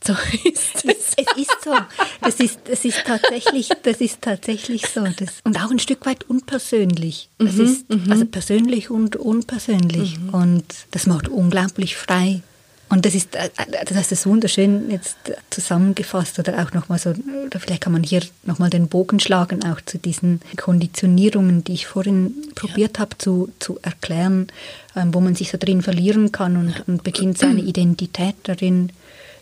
[0.05, 0.13] so
[0.45, 1.15] ist es.
[1.17, 1.75] Es ist so.
[2.21, 5.05] Das ist, das ist tatsächlich, das ist tatsächlich so.
[5.05, 7.29] Das, und auch ein Stück weit unpersönlich.
[7.39, 8.13] Das mhm, ist mhm.
[8.13, 10.19] also persönlich und unpersönlich.
[10.19, 10.29] Mhm.
[10.31, 12.43] Und das macht unglaublich frei.
[12.89, 13.51] Und das ist, äh,
[13.85, 15.17] das heißt, das wunderschön jetzt
[15.51, 17.11] zusammengefasst oder auch nochmal so,
[17.47, 21.87] oder vielleicht kann man hier nochmal den Bogen schlagen, auch zu diesen Konditionierungen, die ich
[21.87, 22.53] vorhin ja.
[22.55, 24.49] probiert habe zu, zu erklären,
[24.95, 28.91] ähm, wo man sich so drin verlieren kann und, und beginnt seine Identität darin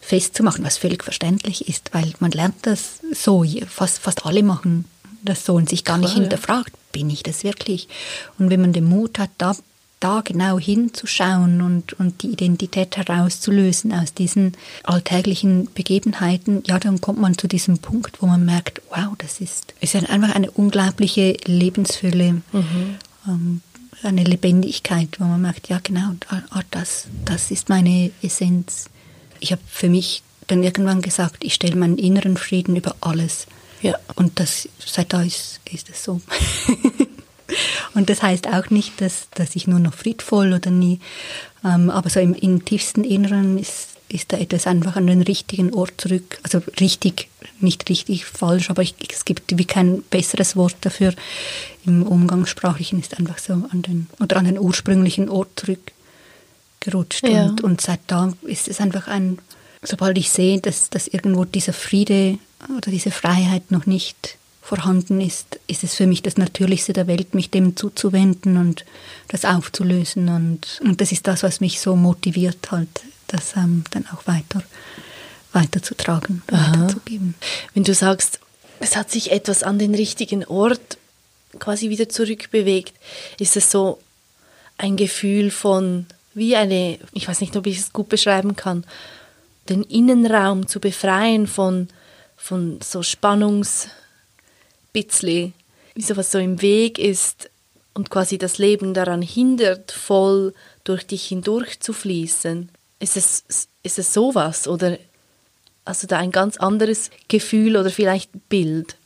[0.00, 4.84] festzumachen, was völlig verständlich ist, weil man lernt das so, fast, fast alle machen
[5.24, 6.78] das so und sich gar Klar, nicht hinterfragt, ja.
[6.92, 7.88] bin ich das wirklich?
[8.38, 9.56] Und wenn man den Mut hat, da
[10.04, 17.20] da genau hinzuschauen und, und die Identität herauszulösen aus diesen alltäglichen Begebenheiten, ja, dann kommt
[17.20, 22.42] man zu diesem Punkt, wo man merkt, wow, das ist, ist einfach eine unglaubliche Lebensfülle,
[22.52, 22.96] mhm.
[23.26, 23.60] ähm,
[24.02, 28.90] eine Lebendigkeit, wo man merkt, ja, genau, ah, das, das ist meine Essenz.
[29.40, 33.46] Ich habe für mich dann irgendwann gesagt, ich stelle meinen inneren Frieden über alles.
[33.80, 33.94] Ja.
[34.16, 36.20] Und das, seit da ist, ist es so.
[37.94, 41.00] Und das heißt auch nicht, dass, dass ich nur noch friedvoll oder nie,
[41.64, 45.74] ähm, aber so im, im tiefsten Inneren ist, ist da etwas einfach an den richtigen
[45.74, 46.38] Ort zurück.
[46.42, 47.28] Also richtig,
[47.60, 51.14] nicht richtig falsch, aber ich, es gibt wie kein besseres Wort dafür.
[51.84, 57.26] Im Umgangssprachlichen ist einfach so an den, oder an den ursprünglichen Ort zurückgerutscht.
[57.26, 57.46] Ja.
[57.46, 59.38] Und, und seit da ist es einfach ein,
[59.82, 62.38] sobald ich sehe, dass, dass irgendwo dieser Friede
[62.76, 67.34] oder diese Freiheit noch nicht vorhanden ist, ist es für mich das Natürlichste der Welt,
[67.34, 68.86] mich dem zuzuwenden und
[69.28, 70.30] das aufzulösen.
[70.30, 72.88] Und, und das ist das, was mich so motiviert, halt,
[73.26, 74.62] das ähm, dann auch weiter
[75.52, 77.34] weiterzutragen, weiterzugeben.
[77.74, 78.40] Wenn du sagst,
[78.80, 80.96] es hat sich etwas an den richtigen Ort
[81.60, 82.94] quasi wieder zurückbewegt,
[83.38, 84.00] ist es so
[84.78, 88.84] ein Gefühl von, wie eine, ich weiß nicht, ob ich es gut beschreiben kann,
[89.68, 91.88] den Innenraum zu befreien von,
[92.36, 93.88] von so Spannungs-
[94.94, 95.52] bisschen,
[95.94, 97.50] wie sowas so im Weg ist
[97.92, 100.54] und quasi das Leben daran hindert, voll
[100.84, 102.70] durch dich hindurch zu fließen.
[103.00, 103.44] Ist es,
[103.82, 104.98] ist es sowas oder
[105.84, 108.96] hast du da ein ganz anderes Gefühl oder vielleicht Bild?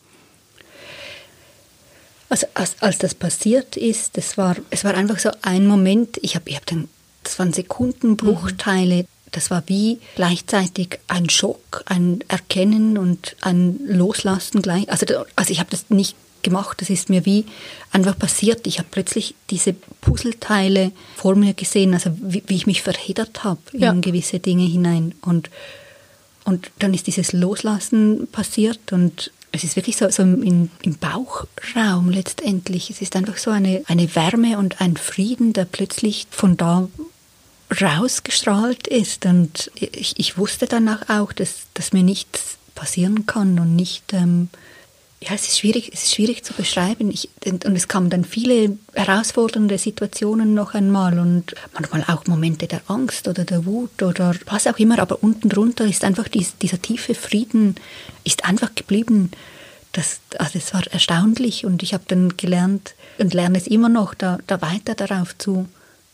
[2.28, 6.34] Also als, als das passiert ist, das war, es war einfach so ein Moment, ich
[6.34, 6.88] habe ich hab dann,
[7.24, 9.06] das waren Sekundenbruchteile, mhm.
[9.32, 14.90] Das war wie gleichzeitig ein Schock, ein Erkennen und ein Loslassen gleich.
[14.90, 17.44] Also, also ich habe das nicht gemacht, das ist mir wie
[17.92, 18.66] einfach passiert.
[18.66, 23.60] Ich habe plötzlich diese Puzzleteile vor mir gesehen, also wie, wie ich mich verheddert habe
[23.72, 23.90] ja.
[23.90, 25.14] in gewisse Dinge hinein.
[25.22, 25.50] Und,
[26.44, 32.10] und dann ist dieses Loslassen passiert und es ist wirklich so, so im, im Bauchraum
[32.10, 32.90] letztendlich.
[32.90, 36.88] Es ist einfach so eine, eine Wärme und ein Frieden, der plötzlich von da
[37.70, 39.26] rausgestrahlt ist.
[39.26, 44.48] Und ich, ich wusste danach auch, dass, dass mir nichts passieren kann und nicht, ähm,
[45.20, 47.10] ja, es ist schwierig, es ist schwierig zu beschreiben.
[47.10, 52.82] Ich, und, es kamen dann viele herausfordernde Situationen noch einmal und manchmal auch Momente der
[52.86, 55.00] Angst oder der Wut oder was auch immer.
[55.00, 57.74] Aber unten drunter ist einfach dies, dieser tiefe Frieden
[58.22, 59.32] ist einfach geblieben.
[59.92, 64.14] Das, also das war erstaunlich und ich habe dann gelernt und lerne es immer noch,
[64.14, 65.66] da, da weiter darauf zu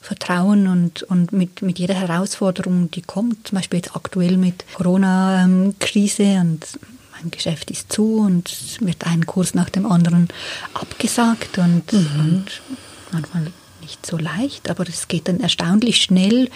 [0.05, 6.23] vertrauen und, und mit, mit jeder Herausforderung, die kommt, zum Beispiel jetzt aktuell mit Corona-Krise
[6.23, 6.67] ähm, und
[7.12, 10.29] mein Geschäft ist zu und wird ein Kurs nach dem anderen
[10.75, 12.21] abgesagt und, mhm.
[12.21, 12.62] und
[13.12, 13.47] manchmal
[13.81, 16.51] nicht so leicht, aber es geht dann erstaunlich schnell.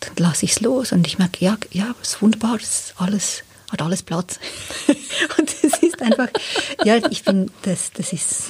[0.00, 2.94] Dann lasse ich es los und ich merke, ja, ja, es ist wunderbar, es ist
[2.96, 4.40] alles, hat alles Platz.
[5.38, 6.28] und es ist einfach,
[6.84, 8.46] ja, ich finde, das, das ist,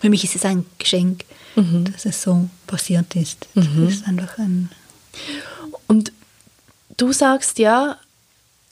[0.00, 1.24] für mich ist es ein Geschenk,
[1.56, 1.92] mhm.
[1.92, 3.46] dass es so passiert ist.
[3.54, 3.88] Das mhm.
[3.88, 4.70] ist einfach ein.
[5.86, 6.12] Und
[6.96, 7.98] du sagst ja,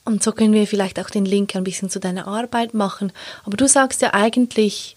[0.05, 3.11] und so können wir vielleicht auch den Link ein bisschen zu deiner Arbeit machen.
[3.43, 4.95] Aber du sagst ja eigentlich,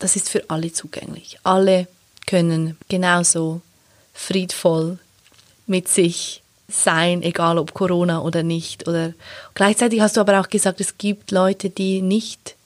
[0.00, 1.38] das ist für alle zugänglich.
[1.44, 1.86] Alle
[2.26, 3.62] können genauso
[4.12, 4.98] friedvoll
[5.66, 8.88] mit sich sein, egal ob Corona oder nicht.
[8.88, 9.12] Oder
[9.54, 12.56] gleichzeitig hast du aber auch gesagt, es gibt Leute, die nicht,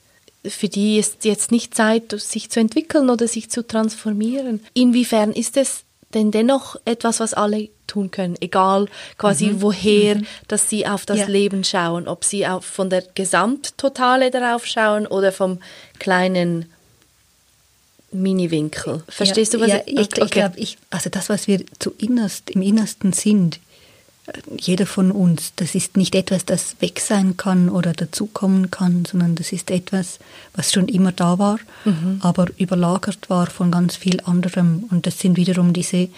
[0.49, 4.63] für die ist jetzt nicht Zeit, sich zu entwickeln oder sich zu transformieren.
[4.73, 5.83] Inwiefern ist es
[6.13, 9.61] denn dennoch etwas, was alle tun können, egal quasi mhm.
[9.61, 10.27] woher, mhm.
[10.47, 11.25] dass sie auf das ja.
[11.27, 15.59] Leben schauen, ob sie auf, von der Gesamttotale darauf schauen oder vom
[15.99, 16.65] kleinen
[18.11, 19.03] Mini-Winkel.
[19.09, 20.23] Verstehst ja, du, was ja, ich, okay.
[20.23, 23.59] ich glaube, ich, also das, was wir zu innerst, im Innersten sind,
[24.57, 29.35] jeder von uns, das ist nicht etwas, das weg sein kann oder dazukommen kann, sondern
[29.35, 30.19] das ist etwas,
[30.53, 32.19] was schon immer da war, mhm.
[32.21, 34.85] aber überlagert war von ganz viel anderem.
[34.89, 36.09] Und das sind wiederum diese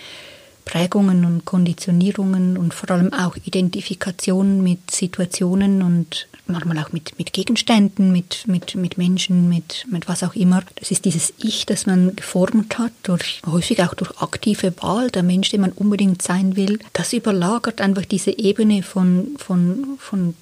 [0.65, 7.34] Prägungen und Konditionierungen und vor allem auch Identifikationen mit Situationen und manchmal auch mit, mit
[7.34, 10.64] Gegenständen, mit, mit, mit Menschen, mit, mit was auch immer.
[10.76, 15.24] Das ist dieses Ich, das man geformt hat, durch, häufig auch durch aktive Wahl, der
[15.24, 16.80] Mensch, den man unbedingt sein will.
[16.94, 20.36] Das überlagert einfach diese Ebene von, von, von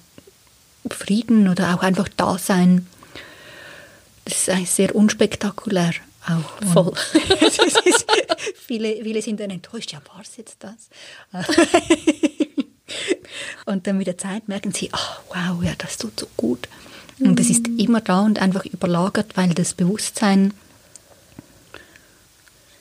[0.90, 2.86] Frieden oder auch einfach Dasein.
[4.24, 5.92] Das ist sehr unspektakulär
[6.26, 6.72] auch.
[6.72, 6.92] Voll.
[8.66, 10.90] viele, viele sind dann enttäuscht, ja, war es jetzt das?
[13.68, 16.68] und dann mit der Zeit merken sie, oh, wow, ja, das tut so gut.
[17.20, 17.78] Und das ist mhm.
[17.78, 20.54] immer da und einfach überlagert, weil das Bewusstsein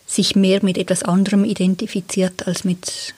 [0.06, 3.14] sich mehr mit etwas anderem identifiziert als mit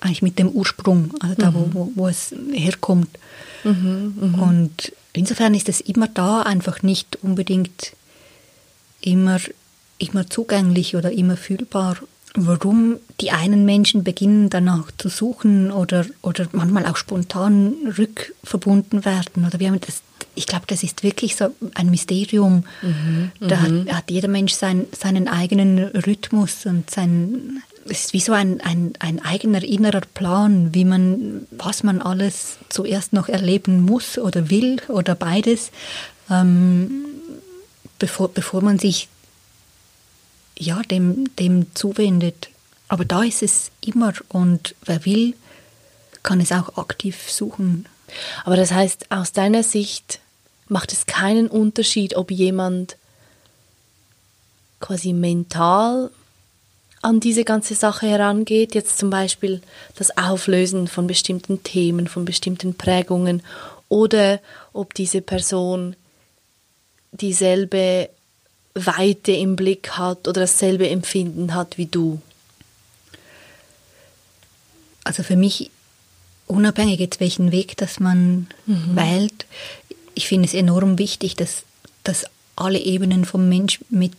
[0.00, 1.70] eigentlich mit dem Ursprung, also da, mhm.
[1.72, 3.18] wo, wo, es herkommt.
[3.62, 4.42] Mhm, mh.
[4.42, 7.92] Und insofern ist es immer da, einfach nicht unbedingt
[9.00, 9.38] immer
[9.98, 11.96] immer zugänglich oder immer fühlbar.
[12.36, 19.46] Warum die einen Menschen beginnen danach zu suchen oder, oder manchmal auch spontan rückverbunden werden.
[19.46, 20.02] Oder wir haben das,
[20.34, 22.64] ich glaube, das ist wirklich so ein Mysterium.
[22.82, 23.88] Mhm, da hat, mhm.
[23.92, 28.94] hat, jeder Mensch sein, seinen eigenen Rhythmus und sein, es ist wie so ein, ein,
[28.98, 34.78] ein eigener innerer Plan, wie man, was man alles zuerst noch erleben muss oder will
[34.88, 35.70] oder beides,
[36.28, 36.90] ähm,
[38.00, 39.08] bevor, bevor man sich
[40.58, 42.50] ja, dem, dem zuwendet.
[42.88, 45.34] Aber da ist es immer und wer will,
[46.22, 47.86] kann es auch aktiv suchen.
[48.44, 50.20] Aber das heißt, aus deiner Sicht
[50.68, 52.96] macht es keinen Unterschied, ob jemand
[54.80, 56.10] quasi mental
[57.02, 59.60] an diese ganze Sache herangeht, jetzt zum Beispiel
[59.96, 63.42] das Auflösen von bestimmten Themen, von bestimmten Prägungen,
[63.88, 64.40] oder
[64.72, 65.96] ob diese Person
[67.12, 68.08] dieselbe
[68.74, 72.20] Weite im Blick hat oder dasselbe Empfinden hat wie du?
[75.04, 75.70] Also für mich,
[76.46, 78.96] unabhängig jetzt welchen Weg das man mhm.
[78.96, 79.46] wählt,
[80.14, 81.64] ich finde es enorm wichtig, dass,
[82.04, 82.24] dass
[82.56, 84.16] alle Ebenen vom Mensch mit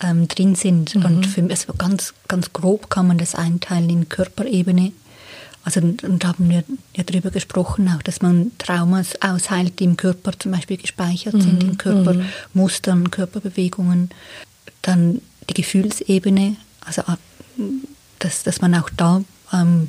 [0.00, 0.94] ähm, drin sind.
[0.94, 1.04] Mhm.
[1.04, 4.92] Und für mich, also ganz, ganz grob kann man das einteilen in Körperebene,
[5.64, 6.64] also und haben wir
[6.96, 11.40] ja darüber gesprochen, auch, dass man Traumas ausheilt, die im Körper zum Beispiel gespeichert mhm.
[11.40, 13.10] sind, in Körpermustern, mhm.
[13.10, 14.10] Körperbewegungen.
[14.82, 17.02] Dann die Gefühlsebene, also
[18.18, 19.22] dass, dass man auch da
[19.52, 19.88] ähm,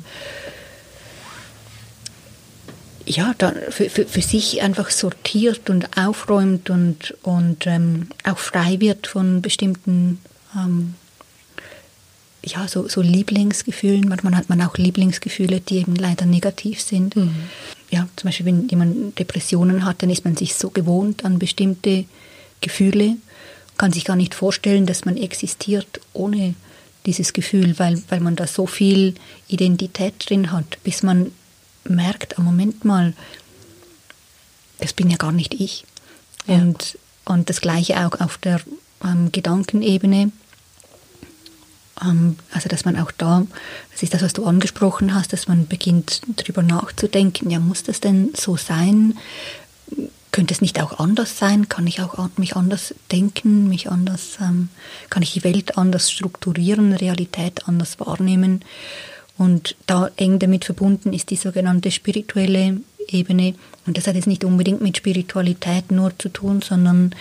[3.06, 8.80] ja, da für, für, für, sich einfach sortiert und aufräumt und, und ähm, auch frei
[8.80, 10.20] wird von bestimmten
[10.56, 10.94] ähm,
[12.44, 14.08] ja, so, so Lieblingsgefühlen.
[14.08, 17.16] Manchmal hat man auch Lieblingsgefühle, die eben leider negativ sind.
[17.16, 17.34] Mhm.
[17.90, 22.04] Ja, zum Beispiel, wenn jemand Depressionen hat, dann ist man sich so gewohnt an bestimmte
[22.60, 23.16] Gefühle,
[23.76, 26.54] kann sich gar nicht vorstellen, dass man existiert ohne
[27.06, 29.14] dieses Gefühl, weil, weil man da so viel
[29.48, 31.32] Identität drin hat, bis man
[31.84, 33.14] merkt, am Moment mal,
[34.78, 35.84] das bin ja gar nicht ich.
[36.46, 36.56] Ja.
[36.56, 38.60] Und, und das Gleiche auch auf der
[39.04, 40.32] ähm, Gedankenebene.
[42.02, 43.46] Ähm, also, dass man auch da,
[43.92, 48.00] das ist das, was du angesprochen hast, dass man beginnt, darüber nachzudenken, ja, muss das
[48.00, 49.16] denn so sein?
[50.32, 51.68] Könnte es nicht auch anders sein?
[51.68, 54.68] Kann ich auch mich anders denken, mich anders, ähm,
[55.08, 58.64] kann ich die Welt anders strukturieren, Realität anders wahrnehmen?
[59.36, 63.54] Und da eng damit verbunden ist die sogenannte spirituelle Ebene.
[63.86, 67.14] Und das hat jetzt nicht unbedingt mit Spiritualität nur zu tun, sondern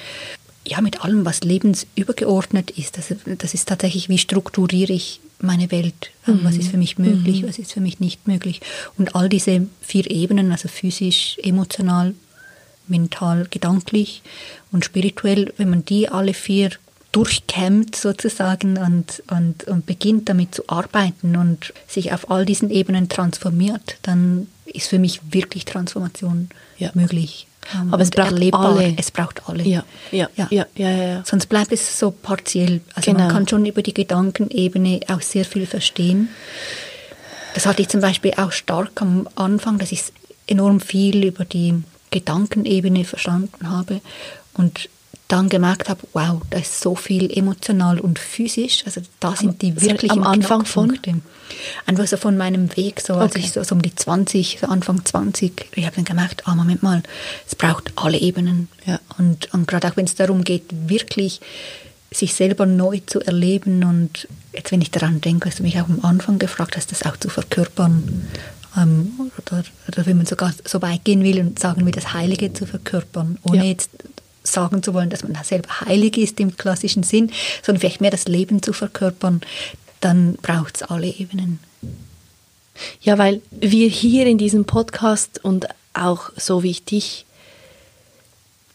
[0.65, 2.97] ja, mit allem, was lebensübergeordnet ist.
[2.97, 6.11] Das, das ist tatsächlich, wie strukturiere ich meine Welt?
[6.27, 8.61] Ähm, Was ist für mich möglich, was ist für mich nicht möglich?
[8.97, 12.13] Und all diese vier Ebenen, also physisch, emotional,
[12.87, 14.21] mental, gedanklich
[14.71, 16.71] und spirituell, wenn man die alle vier
[17.11, 23.07] durchkämmt sozusagen und, und, und beginnt damit zu arbeiten und sich auf all diesen Ebenen
[23.07, 26.49] transformiert, dann ist für mich wirklich Transformation
[26.79, 26.91] Ja.
[26.95, 27.47] möglich.
[27.91, 28.75] Aber es braucht erlebbar.
[28.77, 28.93] alle.
[28.97, 29.63] Es braucht alle.
[29.63, 31.23] Ja, ja, ja, ja, ja, ja.
[31.25, 32.81] Sonst bleibt es so partiell.
[32.95, 33.33] Also man Genau.
[33.33, 36.29] kann schon über die Gedankenebene auch sehr viel verstehen.
[37.53, 40.03] Das hatte ich zum Beispiel auch stark am Anfang, dass ich
[40.47, 44.01] enorm viel über die Gedankenebene verstanden habe
[44.55, 44.89] und
[45.33, 48.83] dann gemerkt habe, wow, da ist so viel emotional und physisch.
[48.85, 50.97] Also da sind die wirklich am Anfang von?
[51.87, 53.39] Einfach so von meinem Weg, so als Okay.
[53.45, 56.83] ich so, so um die 20, so Anfang 20, ich habe dann gemerkt, ah, Moment
[56.83, 57.01] mal,
[57.47, 58.67] es braucht alle Ebenen.
[58.85, 58.99] Ja.
[59.17, 61.41] Und, und gerade auch wenn es darum geht, wirklich
[62.11, 65.89] sich selber neu zu erleben und jetzt, wenn ich daran denke, was du mich auch
[65.89, 68.27] am Anfang gefragt hast, das auch zu verkörpern.
[68.77, 72.53] Ähm, oder, oder wenn man sogar so weit gehen will und sagen will, das Heilige
[72.53, 73.63] zu verkörpern, ohne Ja.
[73.63, 73.89] jetzt
[74.43, 77.31] sagen zu wollen, dass man selber heilig ist im klassischen Sinn,
[77.61, 79.41] sondern vielleicht mehr das Leben zu verkörpern,
[80.01, 81.59] dann braucht es alle Ebenen.
[83.01, 87.25] Ja, weil wir hier in diesem Podcast und auch so wie ich dich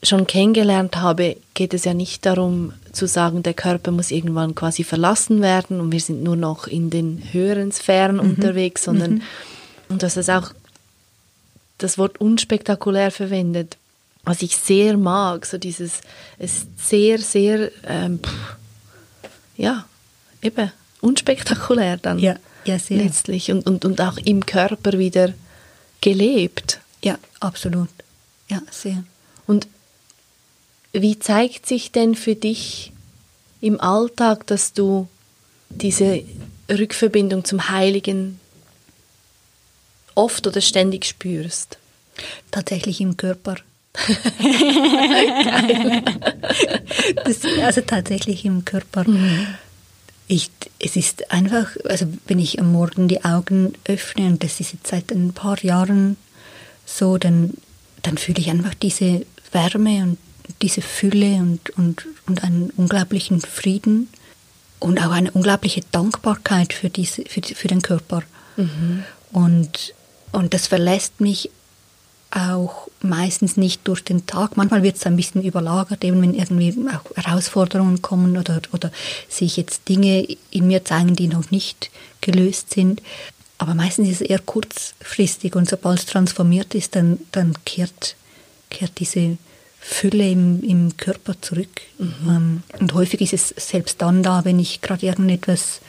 [0.03, 4.85] schon kennengelernt habe, geht es ja nicht darum zu sagen, der Körper muss irgendwann quasi
[4.85, 9.23] verlassen werden und wir sind nur noch in den höheren Sphären unterwegs, sondern
[9.89, 10.53] und dass es auch
[11.79, 13.77] das Wort unspektakulär verwendet,
[14.29, 16.01] was ich sehr mag, so dieses,
[16.39, 18.57] es ist sehr, sehr, ähm, pff,
[19.57, 19.87] ja,
[20.43, 20.71] eben,
[21.01, 22.99] unspektakulär dann Ja, ja, sehr.
[22.99, 25.33] letztlich und, und, und auch im Körper wieder
[26.01, 26.81] gelebt.
[27.03, 27.89] Ja, absolut.
[28.49, 29.03] Ja, sehr.
[29.47, 29.67] Und
[30.93, 32.93] wie zeigt sich denn für dich
[33.61, 35.09] im Alltag, dass du
[35.71, 36.23] diese
[36.71, 38.41] Rückverbindung zum Heiligen
[40.15, 41.79] oft oder ständig spürst?
[42.51, 43.57] Tatsächlich im Körper.
[47.25, 49.05] das, also tatsächlich im Körper.
[50.29, 54.73] Ich, es ist einfach, also wenn ich am Morgen die Augen öffne, und das ist
[54.73, 56.17] jetzt seit ein paar Jahren
[56.85, 57.55] so, dann,
[58.03, 60.19] dann fühle ich einfach diese Wärme und
[60.63, 64.09] diese Fülle und, und, und einen unglaublichen Frieden
[64.79, 68.23] und auch eine unglaubliche Dankbarkeit für, diese, für, für den Körper.
[69.33, 69.95] Und,
[70.33, 71.51] und das verlässt mich
[72.31, 74.57] auch meistens nicht durch den Tag.
[74.57, 78.91] Manchmal wird es ein bisschen überlagert, eben wenn irgendwie auch Herausforderungen kommen oder, oder
[79.29, 83.03] sich jetzt Dinge in mir zeigen, die noch nicht gelöst sind.
[83.57, 88.15] Aber meistens ist es eher kurzfristig und sobald es transformiert ist, dann, dann kehrt,
[88.71, 89.39] kehrt diese
[89.81, 91.81] Fülle im, im Körper zurück.
[91.99, 95.81] Ähm, Und häufig ist es selbst dann da, wenn ich gerade irgendetwas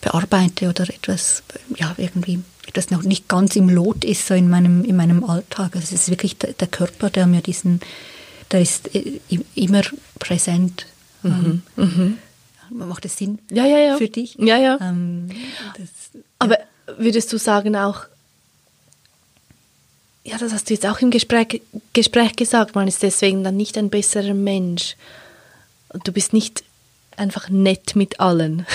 [0.00, 1.42] bearbeite oder etwas,
[1.76, 5.74] ja, irgendwie etwas noch nicht ganz im Lot ist, so in meinem, in meinem Alltag.
[5.76, 7.80] Also es ist wirklich der, der Körper, der mir diesen,
[8.50, 9.20] der ist äh,
[9.54, 9.82] immer
[10.18, 10.86] präsent.
[11.24, 11.62] Ähm,
[12.70, 13.96] Macht das Sinn Ja, ja, ja.
[13.96, 14.36] für dich?
[14.38, 14.78] Ja, ja.
[14.80, 15.28] Ähm,
[15.76, 15.88] das,
[16.38, 16.58] Aber
[16.98, 18.04] würdest du sagen auch,
[20.22, 23.76] ja, das hast du jetzt auch im Gespräch, Gespräch gesagt, man ist deswegen dann nicht
[23.76, 24.96] ein besserer Mensch.
[26.04, 26.62] Du bist nicht
[27.16, 28.66] einfach nett mit allen.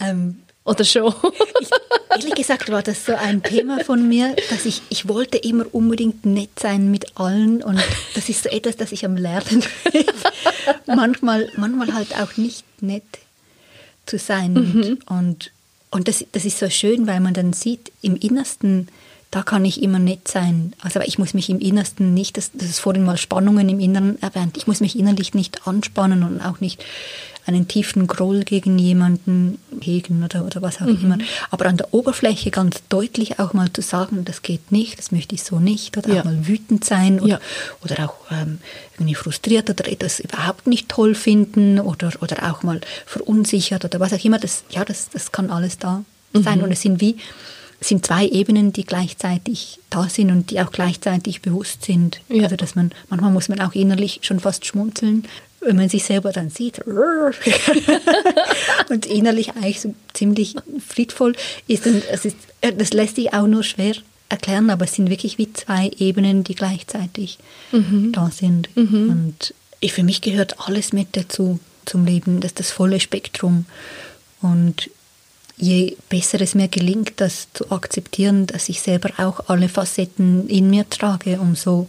[0.00, 1.14] ähm, Oder schon?
[1.60, 1.70] ich,
[2.10, 6.26] ehrlich gesagt war das so ein Thema von mir, dass ich, ich wollte immer unbedingt
[6.26, 7.80] nett sein mit allen und
[8.14, 9.62] das ist so etwas, das ich am Lernen
[9.92, 10.04] bin.
[10.86, 13.04] manchmal, manchmal halt auch nicht nett
[14.06, 14.56] zu sein.
[14.56, 15.52] Und, und,
[15.90, 18.88] und das, das ist so schön, weil man dann sieht, im Innersten,
[19.30, 20.72] da kann ich immer nett sein.
[20.80, 23.78] Also aber ich muss mich im Innersten nicht, das, das ist vorhin mal Spannungen im
[23.78, 26.84] Inneren erwähnt, ich muss mich innerlich nicht anspannen und auch nicht
[27.46, 31.16] einen tiefen Groll gegen jemanden hegen oder, oder was auch immer.
[31.50, 35.34] Aber an der Oberfläche ganz deutlich auch mal zu sagen, das geht nicht, das möchte
[35.36, 35.96] ich so nicht.
[35.96, 36.20] Oder Ja.
[36.20, 37.40] auch mal wütend sein oder, Ja.
[37.84, 38.58] oder auch ähm,
[38.94, 44.12] irgendwie frustriert oder etwas überhaupt nicht toll finden oder, oder auch mal verunsichert oder was
[44.12, 44.38] auch immer.
[44.38, 46.62] Das, ja, das, das kann alles da sein.
[46.62, 47.16] Und es sind wie
[47.78, 52.20] sind zwei Ebenen, die gleichzeitig da sind und die auch gleichzeitig bewusst sind.
[52.28, 52.44] Ja.
[52.44, 55.24] Also dass man manchmal muss man auch innerlich schon fast schmunzeln,
[55.66, 56.80] wenn man sich selber dann sieht
[58.88, 60.54] und innerlich eigentlich so ziemlich
[60.86, 61.34] friedvoll
[61.66, 61.86] ist.
[61.86, 63.94] Und es ist, das lässt sich auch nur schwer
[64.28, 67.38] erklären, aber es sind wirklich wie zwei Ebenen, die gleichzeitig
[67.72, 68.12] mhm.
[68.12, 68.74] da sind.
[68.76, 69.10] Mhm.
[69.10, 73.66] Und ich, für mich gehört alles mit dazu zum Leben, das ist das volle Spektrum.
[74.40, 74.90] Und
[75.56, 80.70] je besser es mir gelingt, das zu akzeptieren, dass ich selber auch alle Facetten in
[80.70, 81.88] mir trage, umso,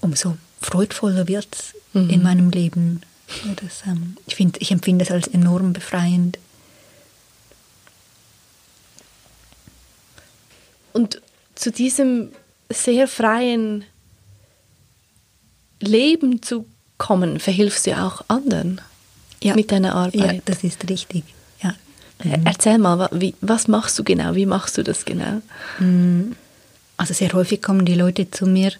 [0.00, 2.10] umso freudvoller wird es mhm.
[2.10, 3.02] in meinem Leben.
[3.56, 6.38] Das, ähm, ich, find, ich empfinde es als enorm befreiend.
[10.92, 11.20] Und
[11.54, 12.30] zu diesem
[12.70, 13.84] sehr freien
[15.80, 16.66] Leben zu
[16.96, 18.80] kommen, verhilfst du auch anderen
[19.42, 19.54] ja.
[19.54, 20.34] mit deiner Arbeit.
[20.34, 21.24] Ja, das ist richtig.
[21.62, 21.74] Ja.
[22.24, 22.46] Mhm.
[22.46, 24.34] Erzähl mal, wie, was machst du genau?
[24.34, 25.40] Wie machst du das genau?
[25.78, 26.32] Mm,
[26.96, 28.72] also sehr häufig kommen die Leute zu mir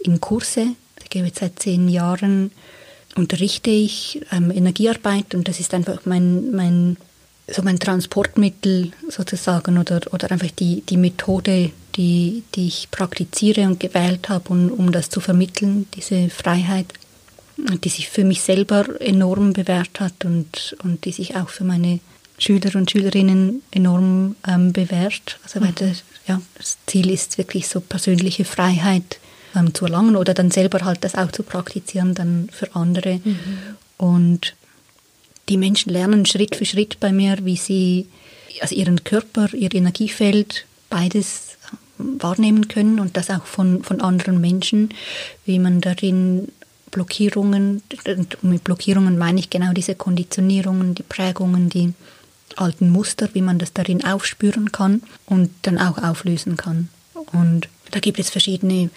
[0.00, 0.68] in Kurse.
[1.10, 2.52] Ich gebe jetzt seit zehn Jahren
[3.16, 6.96] unterrichte ich ähm, Energiearbeit und das ist einfach mein, mein
[7.48, 13.80] so mein Transportmittel sozusagen oder, oder einfach die, die Methode, die, die ich praktiziere und
[13.80, 16.86] gewählt habe, um, um das zu vermitteln, diese Freiheit,
[17.56, 21.98] die sich für mich selber enorm bewährt hat und, und die sich auch für meine
[22.38, 25.40] Schüler und Schülerinnen enorm ähm, bewährt.
[25.42, 29.18] Also weil das, ja, das Ziel ist wirklich so persönliche Freiheit
[29.54, 33.20] ähm, zu erlangen oder dann selber halt das auch zu praktizieren dann für andere.
[33.24, 33.36] Mhm.
[33.96, 34.54] Und
[35.48, 38.06] die Menschen lernen Schritt für Schritt bei mir, wie sie
[38.60, 41.56] also ihren Körper, ihr Energiefeld, beides
[41.98, 44.90] wahrnehmen können und das auch von, von anderen Menschen,
[45.44, 46.48] wie man darin
[46.90, 51.92] Blockierungen, und mit Blockierungen meine ich genau diese Konditionierungen, die Prägungen, die
[52.56, 56.88] alten Muster, wie man das darin aufspüren kann und dann auch auflösen kann.
[57.32, 58.90] Und da gibt es verschiedene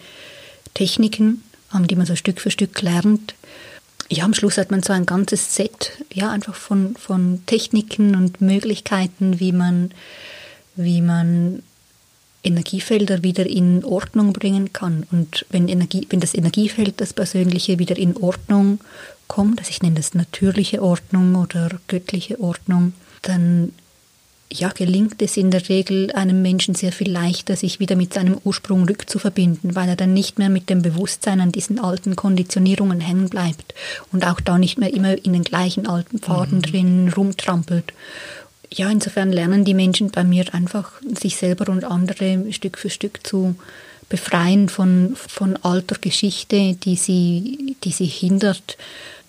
[0.74, 1.43] Techniken,
[1.74, 3.36] die man so Stück für Stück lernt,
[4.09, 8.41] ja, am Schluss hat man so ein ganzes Set, ja, einfach von, von Techniken und
[8.41, 9.91] Möglichkeiten, wie man,
[10.76, 11.63] wie man
[12.43, 15.07] Energiefelder wieder in Ordnung bringen kann.
[15.11, 18.80] Und wenn, Energie, wenn das Energiefeld, das Persönliche wieder in Ordnung
[19.28, 23.71] kommt, also ich nenne das natürliche Ordnung oder göttliche Ordnung, dann
[24.54, 28.38] ja, gelingt es in der Regel einem Menschen sehr viel leichter, sich wieder mit seinem
[28.43, 33.30] Ursprung rückzuverbinden, weil er dann nicht mehr mit dem Bewusstsein an diesen alten Konditionierungen hängen
[33.30, 33.74] bleibt
[34.12, 36.62] und auch da nicht mehr immer in den gleichen alten Pfaden mhm.
[36.62, 37.93] drin rumtrampelt.
[38.72, 43.26] Ja, insofern lernen die Menschen bei mir einfach, sich selber und andere Stück für Stück
[43.26, 43.56] zu
[44.10, 48.78] befreien von, von alter Geschichte, die sie, die sie hindert,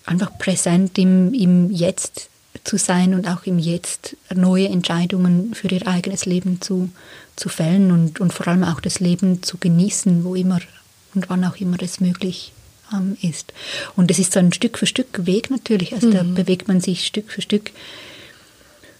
[0.05, 2.29] einfach präsent im, im Jetzt
[2.65, 6.89] zu sein und auch im Jetzt neue Entscheidungen für ihr eigenes Leben zu,
[7.35, 10.59] zu fällen und, und vor allem auch das Leben zu genießen, wo immer
[11.13, 12.51] und wann auch immer es möglich
[12.93, 13.53] ähm, ist.
[13.95, 16.11] Und es ist so ein Stück für Stück Weg natürlich, also mhm.
[16.11, 17.71] da bewegt man sich Stück für Stück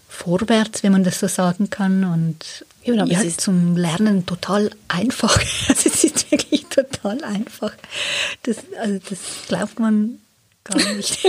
[0.08, 2.04] vorwärts, wenn man das so sagen kann.
[2.04, 5.38] Und ja, aber ja, es ist zum Lernen total einfach.
[5.68, 7.72] Also es ist wirklich total einfach.
[8.44, 10.20] Das, also das glaubt man
[10.64, 11.18] gar nicht.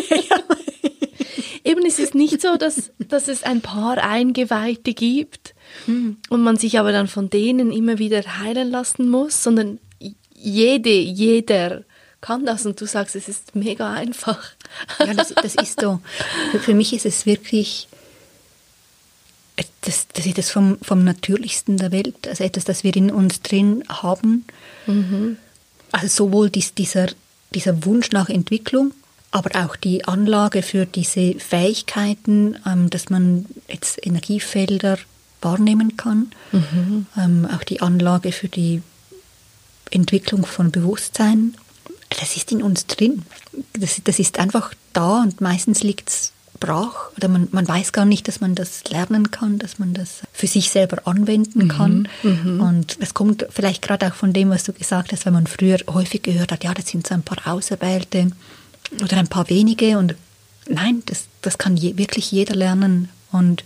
[1.64, 5.54] Eben, es ist nicht so, dass, dass es ein paar Eingeweihte gibt
[5.86, 6.18] hm.
[6.30, 9.80] und man sich aber dann von denen immer wieder heilen lassen muss, sondern
[10.34, 11.84] jede, jeder
[12.22, 14.52] kann das und du sagst, es ist mega einfach.
[15.00, 16.00] Ja, das, das ist so.
[16.62, 17.88] Für mich ist es wirklich,
[19.82, 23.42] das, das ist das vom, vom Natürlichsten der Welt, also etwas, das wir in uns
[23.42, 24.46] drin haben.
[24.88, 25.38] Mhm.
[25.92, 27.08] Also sowohl dies, dieser,
[27.54, 28.92] dieser Wunsch nach Entwicklung,
[29.38, 34.98] aber auch die Anlage für diese Fähigkeiten, ähm, dass man jetzt Energiefelder
[35.42, 37.06] wahrnehmen kann, mhm.
[37.18, 38.82] ähm, auch die Anlage für die
[39.92, 41.56] Entwicklung von Bewusstsein,
[42.10, 43.24] das ist in uns drin.
[43.80, 48.06] Das, das ist einfach da und meistens liegt es brach oder man, man weiß gar
[48.06, 51.68] nicht, dass man das lernen kann, dass man das für sich selber anwenden mhm.
[51.68, 52.08] kann.
[52.24, 52.62] Mhm.
[52.62, 55.78] Und das kommt vielleicht gerade auch von dem, was du gesagt hast, weil man früher
[55.88, 58.32] häufig gehört hat, ja, das sind so ein paar Auserwählte,
[59.04, 59.98] oder ein paar wenige.
[59.98, 60.16] Und
[60.68, 63.10] nein, das, das kann je, wirklich jeder lernen.
[63.32, 63.64] Und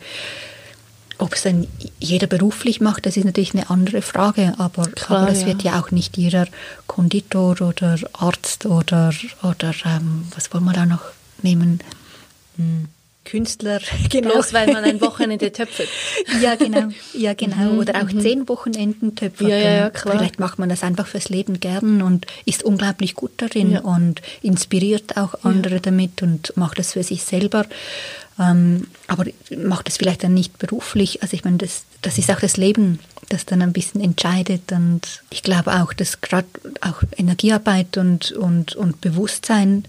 [1.18, 1.68] ob es dann
[2.00, 5.48] jeder beruflich macht, das ist natürlich eine andere Frage, aber, Klar, aber es ja.
[5.48, 6.48] wird ja auch nicht jeder
[6.88, 9.14] Konditor oder Arzt oder,
[9.44, 11.04] oder ähm, was wollen wir da noch
[11.44, 11.80] nehmen?
[12.58, 12.88] Hm.
[13.24, 14.32] Künstler, genau.
[14.32, 15.88] Bloß weil man ein Wochenende töpfert.
[16.42, 16.90] ja, genau.
[17.14, 17.74] Ja, genau.
[17.74, 19.48] Mhm, Oder auch zehn Wochenenden töpfert.
[19.48, 20.18] Ja, ja, ja, klar.
[20.18, 23.82] Vielleicht macht man das einfach fürs Leben gern und ist unglaublich gut darin Ja.
[23.82, 27.66] und inspiriert auch andere damit und macht es für sich selber.
[28.40, 31.22] Ähm, aber macht es vielleicht dann nicht beruflich.
[31.22, 33.00] Also ich meine, das, das ist auch das Leben,
[33.30, 34.72] das dann ein bisschen entscheidet.
[34.72, 36.48] Und ich glaube auch, dass gerade
[36.82, 39.86] auch Energiearbeit und, und, und Bewusstsein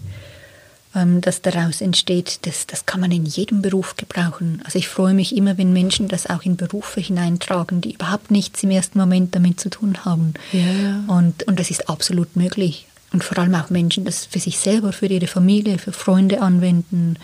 [0.95, 4.61] ähm, das daraus entsteht, das, das kann man in jedem Beruf gebrauchen.
[4.63, 8.63] Also ich freue mich immer, wenn Menschen das auch in Berufe hineintragen, die überhaupt nichts
[8.63, 10.33] im ersten Moment damit zu tun haben.
[10.51, 11.03] Ja.
[11.07, 12.87] Und, und das ist absolut möglich.
[13.11, 17.17] Und vor allem auch Menschen das für sich selber, für ihre Familie, für Freunde anwenden.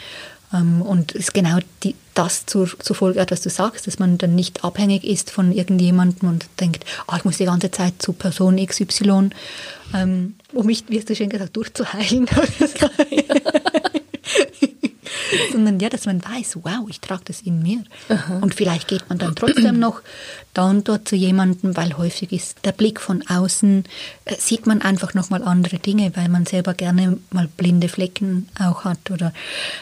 [0.53, 3.99] Ähm, Und es ist genau die, das zur, zur Folge hat, was du sagst, dass
[3.99, 7.93] man dann nicht abhängig ist von irgendjemandem und denkt, ah, ich muss die ganze Zeit
[7.99, 9.29] zu Person XY,
[9.93, 12.27] ähm, um mich, wie hast du schön gesagt, durchzuheilen.
[15.51, 17.83] Sondern ja, dass man weiß, wow, ich trage das in mir.
[18.41, 20.01] Und vielleicht geht man dann trotzdem noch
[20.53, 23.83] da und dort zu jemandem, weil häufig ist der Blick von außen,
[24.25, 28.83] äh, sieht man einfach nochmal andere Dinge, weil man selber gerne mal blinde Flecken auch
[28.83, 29.33] hat oder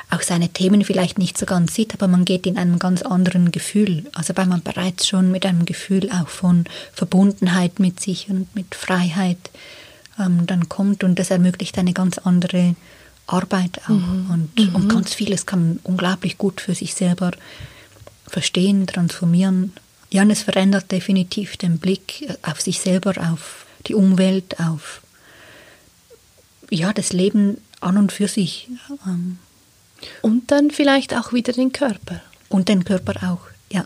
[0.09, 3.51] auch seine Themen vielleicht nicht so ganz sieht, aber man geht in einem ganz anderen
[3.51, 4.05] Gefühl.
[4.13, 8.75] Also weil man bereits schon mit einem Gefühl auch von Verbundenheit mit sich und mit
[8.75, 9.37] Freiheit
[10.19, 12.75] ähm, dann kommt und das ermöglicht eine ganz andere
[13.27, 13.89] Arbeit auch.
[13.89, 17.31] Und, und ganz vieles kann man unglaublich gut für sich selber
[18.27, 19.73] verstehen, transformieren.
[20.09, 25.01] Ja, und es verändert definitiv den Blick auf sich selber, auf die Umwelt, auf
[26.69, 28.67] ja, das Leben an und für sich.
[29.05, 29.37] Ähm,
[30.21, 32.21] Und dann vielleicht auch wieder den Körper.
[32.49, 33.85] und den Körper auch, ja.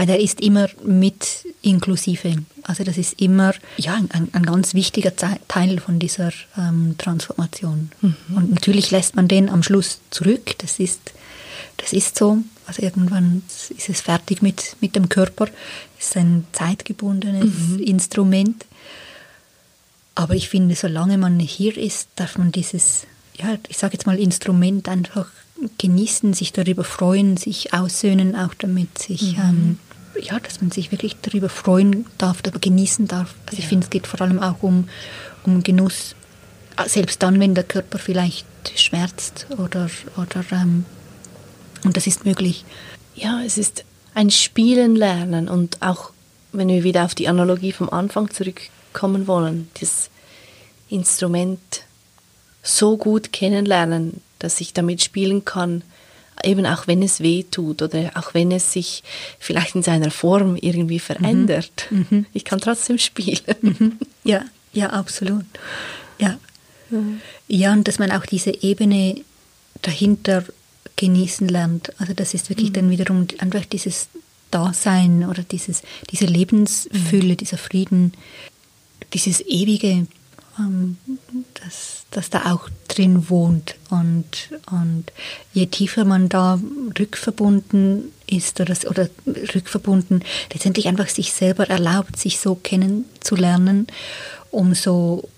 [0.00, 2.36] Weil er ist immer mit inklusive.
[2.62, 7.90] Also das ist immer ja, ein, ein ganz wichtiger Teil von dieser ähm, Transformation.
[8.34, 10.56] Und natürlich lässt man den am Schluss zurück.
[10.56, 11.12] Das ist,
[11.76, 12.38] das ist so.
[12.64, 13.42] Also irgendwann
[13.76, 15.48] ist es fertig mit, mit dem Körper.
[15.98, 18.64] Es ist ein zeitgebundenes Instrument.
[20.14, 24.18] Aber ich finde, solange man hier ist, darf man dieses, ja, ich sage jetzt mal,
[24.18, 25.26] Instrument einfach
[25.76, 29.78] genießen, sich darüber freuen, sich aussöhnen auch damit, sich, ähm,
[30.18, 33.34] ja, dass man sich wirklich darüber freuen darf, aber genießen darf.
[33.46, 34.88] Also ich finde, es geht vor allem auch um,
[35.44, 36.14] um Genuss,
[36.80, 40.86] Ah, selbst dann, wenn der Körper vielleicht schmerzt oder, oder ähm,
[41.84, 42.64] und das ist möglich.
[43.14, 43.84] Ja, es ist
[44.14, 46.12] ein Spielen lernen und auch,
[46.52, 50.08] wenn wir wieder auf die Analogie vom Anfang zurückkommen wollen, das
[50.88, 51.60] Instrument
[52.62, 55.82] so gut kennenlernen, dass ich damit spielen kann,
[56.44, 59.02] eben auch wenn es weh tut oder auch wenn es sich
[59.38, 61.88] vielleicht in seiner Form irgendwie verändert.
[62.32, 63.98] Ich kann trotzdem spielen.
[64.24, 65.44] Ja, ja, absolut.
[66.18, 66.38] Ja.
[67.48, 69.22] Ja, und dass man auch diese Ebene
[69.82, 70.44] dahinter
[70.96, 71.92] genießen lernt.
[72.00, 74.08] Also das ist wirklich dann wiederum einfach dieses
[74.50, 78.12] Dasein oder dieses, diese Lebensfülle, dieser Frieden,
[79.14, 80.06] dieses ewige,
[80.60, 80.98] ähm,
[81.62, 83.76] das, das da auch drin wohnt.
[83.88, 85.04] Und, und
[85.52, 86.60] je tiefer man da
[86.98, 93.86] rückverbunden ist oder, oder rückverbunden, letztendlich einfach sich selber erlaubt, sich so kennenzulernen,
[94.50, 95.28] umso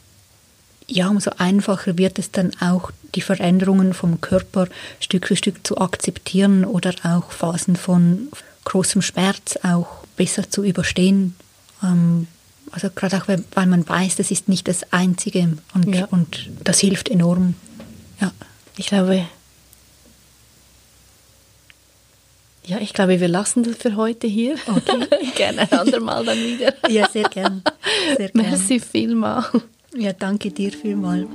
[0.89, 4.69] ja, umso einfacher wird es dann auch, die Veränderungen vom Körper
[5.01, 8.29] Stück für Stück zu akzeptieren oder auch Phasen von
[8.65, 11.35] großem Schmerz auch besser zu überstehen.
[11.83, 12.27] Ähm,
[12.73, 16.07] also gerade auch, weil, man weiß, das ist nicht das Einzige und, Ja.
[16.07, 17.55] und das hilft enorm.
[18.21, 18.33] Ja.
[18.77, 19.27] Ich glaube,
[22.65, 24.55] ja, ich glaube, wir lassen das für heute hier.
[24.67, 25.07] Okay.
[25.37, 26.75] Gerne ein andermal dann wieder.
[26.89, 27.63] ja, sehr gern.
[28.17, 28.47] Sehr gern.
[28.47, 29.45] Merci vielmal.
[29.97, 31.27] Ja, danke dir vielmals.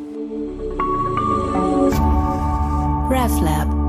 [3.09, 3.86] RefLab